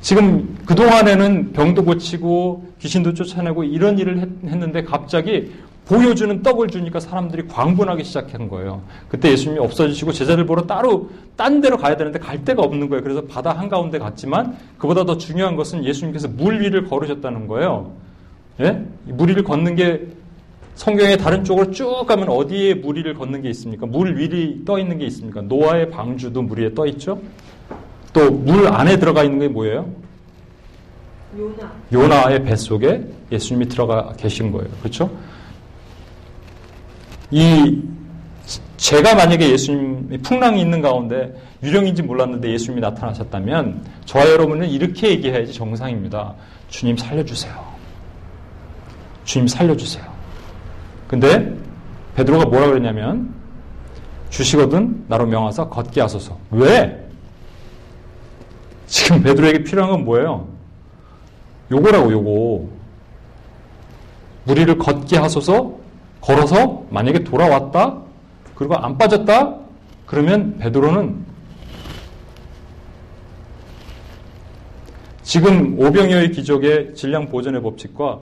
[0.00, 5.52] 지금 그동안에는 병도 고치고 귀신도 쫓아내고 이런 일을 했 는데 갑자기
[5.86, 8.82] 보여주는 떡을 주니까 사람들이 광분하기 시작한 거예요.
[9.08, 13.02] 그때 예수님이 없어지시고 제자들 보러 따로 딴 데로 가야 되는데 갈 데가 없는 거예요.
[13.02, 17.92] 그래서 바다 한가운데 갔지만 그보다 더 중요한 것은 예수님께서 물 위를 걸으셨다는 거예요.
[18.60, 18.80] 예?
[19.04, 20.06] 물 위를 걷는 게
[20.76, 23.86] 성경의 다른 쪽으로 쭉 가면 어디에 물 위를 걷는 게 있습니까?
[23.86, 25.40] 물 위에 떠 있는 게 있습니까?
[25.42, 27.20] 노아의 방주도 물 위에 떠 있죠?
[28.12, 29.88] 또 물 안에 들어가 있는 게 뭐예요?
[31.36, 31.72] 요나.
[31.92, 34.68] 요나의 뱃속에 예수님이 들어가 계신 거예요.
[34.80, 35.10] 그렇죠?
[37.30, 37.82] 이
[38.76, 46.34] 제가 만약에 예수님이 풍랑이 있는 가운데 유령인지 몰랐는데 예수님이 나타나셨다면 저와 여러분은 이렇게 얘기해야지 정상입니다.
[46.68, 47.52] 주님 살려주세요.
[49.24, 50.04] 주님 살려주세요.
[51.06, 51.54] 근데
[52.16, 53.34] 베드로가 뭐라 그랬냐면
[54.30, 56.38] 주시거든 나로 명하사 걷게 하소서.
[56.50, 57.06] 왜?
[58.86, 60.48] 지금 베드로에게 필요한 건 뭐예요?
[61.70, 62.68] 요거라고 요거.
[64.44, 65.79] 무리를 걷게 하소서
[66.20, 67.98] 걸어서 만약에 돌아왔다
[68.54, 69.56] 그리고 안 빠졌다
[70.06, 71.30] 그러면 베드로는
[75.22, 78.18] 지금 오병이어의 기적의 질량 보존의 법칙과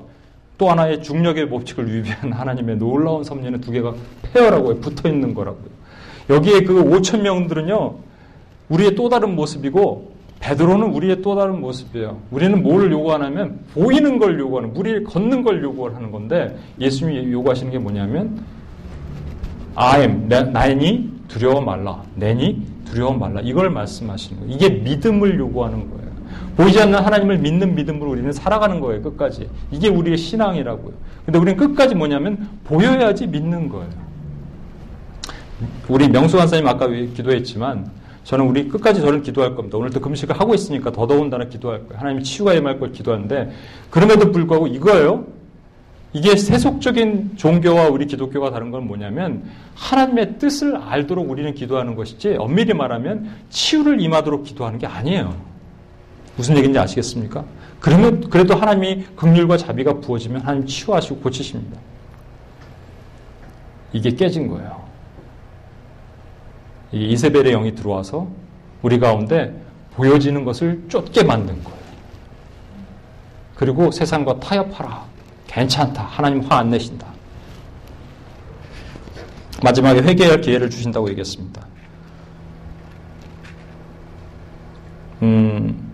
[0.59, 5.71] 또 하나의 중력의 법칙을 위배한 하나님의 놀라운 섭리는 두 개가 페어라고 붙어 있는 거라고요.
[6.29, 7.95] 여기에 그 5천 명들은요
[8.69, 12.19] 우리의 또 다른 모습이고 베드로는 우리의 또 다른 모습이에요.
[12.31, 18.41] 우리는 뭘 요구하냐면 보이는 걸 요구하는, 무리를 걷는 걸 요구하는 건데 예수님이 요구하시는 게 뭐냐면
[19.75, 22.03] I am, 나니 두려워 말라.
[22.15, 23.41] 내니 두려워 말라.
[23.43, 24.55] 이걸 말씀하시는 거예요.
[24.55, 26.09] 이게 믿음을 요구하는 거예요.
[26.57, 29.49] 보이지 않는 하나님을 믿는 믿음으로 우리는 살아가는 거예요, 끝까지.
[29.71, 30.93] 이게 우리의 신앙이라고요.
[31.25, 34.09] 근데 우리는 끝까지 뭐냐면 보여야지 믿는 거예요.
[35.89, 37.91] 우리 명수 간사님 아까 기도했지만
[38.29, 39.79] 저는 우리 끝까지 저는 기도할 겁니다.
[39.79, 41.99] 오늘도 금식을 하고 있으니까 더더군다나 기도할 거예요.
[41.99, 43.51] 하나님 치유가 임할 걸 기도하는데
[43.89, 45.25] 그럼에도 불구하고 이거예요.
[46.13, 49.45] 이게 세속적인 종교와 우리 기독교가 다른 건 뭐냐면
[49.77, 55.35] 하나님의 뜻을 알도록 우리는 기도하는 것이지 엄밀히 말하면 치유를 임하도록 기도하는 게 아니에요.
[56.37, 57.47] 무슨 얘기인지 아시겠습니까?
[57.81, 61.81] 그러면 그래도 하나님이 극률과 자비가 부어지면 하나님 치유하시고 고치십니다.
[63.95, 64.88] 이게 깨진 거예요.
[66.93, 68.29] 이 이세벨의 영이 들어와서
[68.83, 69.55] 우리 가운데
[69.95, 71.79] 보여지는 것을 쫓게 만든 거예요.
[73.57, 75.05] 그리고 세상과 타협하라.
[75.49, 76.03] 괜찮다.
[76.05, 77.07] 하나님 화 안 내신다.
[79.63, 81.67] 마지막에 회개할 기회를 주신다고 얘기했습니다.
[85.23, 85.88] 음,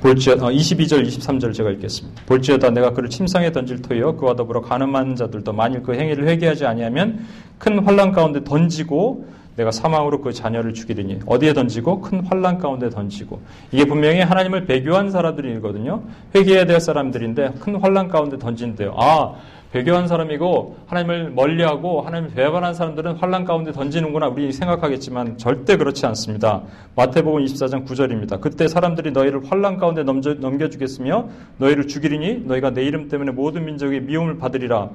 [0.00, 2.22] 볼지어다 22절 23절 제가 읽겠습니다.
[2.24, 7.26] 볼지어다 내가 그를 침상에 던질 터이요 그와 더불어 가늠한 자들도 만일 그 행위를 회개하지 아니하면
[7.58, 9.26] 큰 환란 가운데 던지고
[9.56, 13.40] 내가 사망으로 그 자녀를 죽이리니 어디에 던지고 큰 환란 가운데 던지고
[13.72, 16.02] 이게 분명히 하나님을 배교한 사람들이거든요.
[16.34, 18.94] 회개해야 될 사람들인데 큰 환란 가운데 던진대요.
[18.96, 19.34] 아
[19.72, 26.62] 배교한 사람이고 하나님을 멀리하고 하나님을 배반한 사람들은 환란 가운데 던지는구나 우리 생각하겠지만 절대 그렇지 않습니다.
[26.96, 28.40] 마태복음 24장 9절입니다.
[28.40, 34.00] 그때 사람들이 너희를 환란 가운데 넘겨, 주겠으며 너희를 죽이리니 너희가 내 이름 때문에 모든 민족의
[34.00, 34.90] 미움을 받으리라.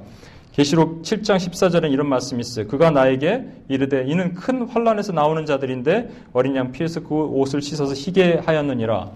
[0.51, 2.67] 계시록 7장 14절에 이런 말씀이 있어요.
[2.67, 8.41] 그가 나에게 이르되 이는 큰 환란에서 나오는 자들인데 어린 양 피해서 그 옷을 씻어서 희게
[8.45, 9.09] 하였느니라.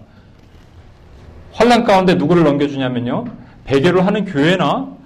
[1.52, 3.24] 환란 가운데 누구를 넘겨주냐면요.
[3.64, 4.99] 배교를 하는 교회나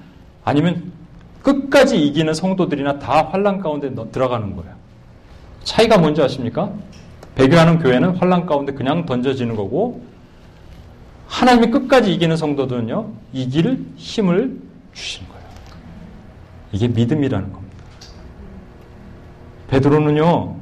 [0.44, 0.92] 아니면
[1.42, 4.74] 끝까지 이기는 성도들이나 다 환란 가운데 들어가는 거예요.
[5.62, 6.70] 차이가 뭔지 아십니까?
[7.34, 10.02] 배교하는 교회는 환란 가운데 그냥 던져지는 거고
[11.26, 13.10] 하나님이 끝까지 이기는 성도들은요.
[13.32, 14.58] 이길 힘을
[14.92, 15.44] 주시는 거예요.
[16.72, 17.76] 이게 믿음이라는 겁니다.
[19.68, 20.56] 베드로는요.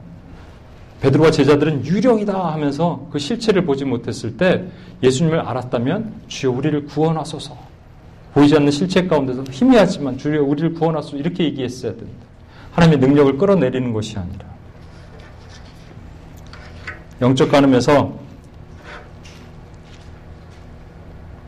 [1.00, 4.64] 베드로와 제자들은 유령이다 하면서 그 실체를 보지 못했을 때
[5.02, 7.71] 예수님을 알았다면 주여 우리를 구원하소서.
[8.34, 12.26] 보이지 않는 실체 가운데서 희미하지만 주여 우리를 구원하소서 이렇게 얘기했어야 된다.
[12.72, 14.46] 하나님의 능력을 끌어내리는 것이 아니라
[17.20, 18.18] 영적 가늠에서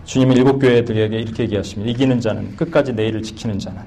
[0.05, 1.91] 주님은 일곱 교회들에게 이렇게 얘기하십니다.
[1.91, 3.82] 이기는 자는 끝까지 내일을 지키는 자는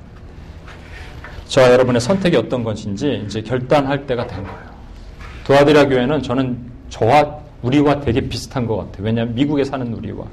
[1.48, 4.78] 저와 여러분의 선택이 어떤 것인지 이제 결단할 때가 된 거예요.
[5.46, 6.58] 도아디라 교회는 저는
[6.90, 9.06] 저와 우리와 되게 비슷한 것 같아요.
[9.06, 10.26] 왜냐하면 미국에 사는 우리와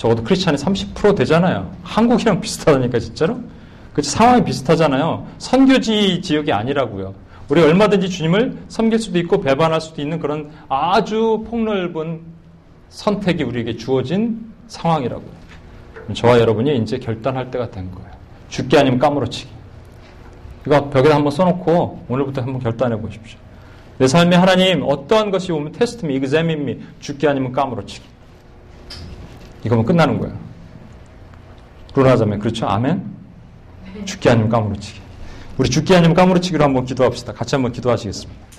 [0.00, 1.70] 적어도 크리스찬이 30% 되잖아요.
[1.82, 3.38] 한국이랑 비슷하다니까 진짜로.
[3.92, 5.26] 그 상황이 비슷하잖아요.
[5.36, 7.14] 선교지 지역이 아니라고요.
[7.50, 12.22] 우리 얼마든지 주님을 섬길 수도 있고 배반할 수도 있는 그런 아주 폭넓은
[12.88, 15.30] 선택이 우리에게 주어진 상황이라고요.
[16.14, 18.08] 저와 여러분이 이제 결단할 때가 된 거예요.
[18.48, 19.50] 죽기 아니면 까무러치기.
[20.66, 23.38] 이거 벽에 한번 써놓고 오늘부터 한번 결단해 보십시오.
[23.98, 28.19] 내 삶에 하나님 어떠한 것이 오면 테스트 미, 이그자민 미, 죽기 아니면 까무러치기.
[29.64, 30.36] 이거면 끝나는 거예요.
[31.94, 32.66] 루나자매 그렇죠?
[32.68, 33.02] 아멘?
[34.04, 35.00] 죽기 아니면 까무러치기.
[35.58, 37.32] 우리 죽기 아니면 까무러치기로 한번 기도합시다.
[37.32, 38.49] 같이 한번 기도하시겠습니다.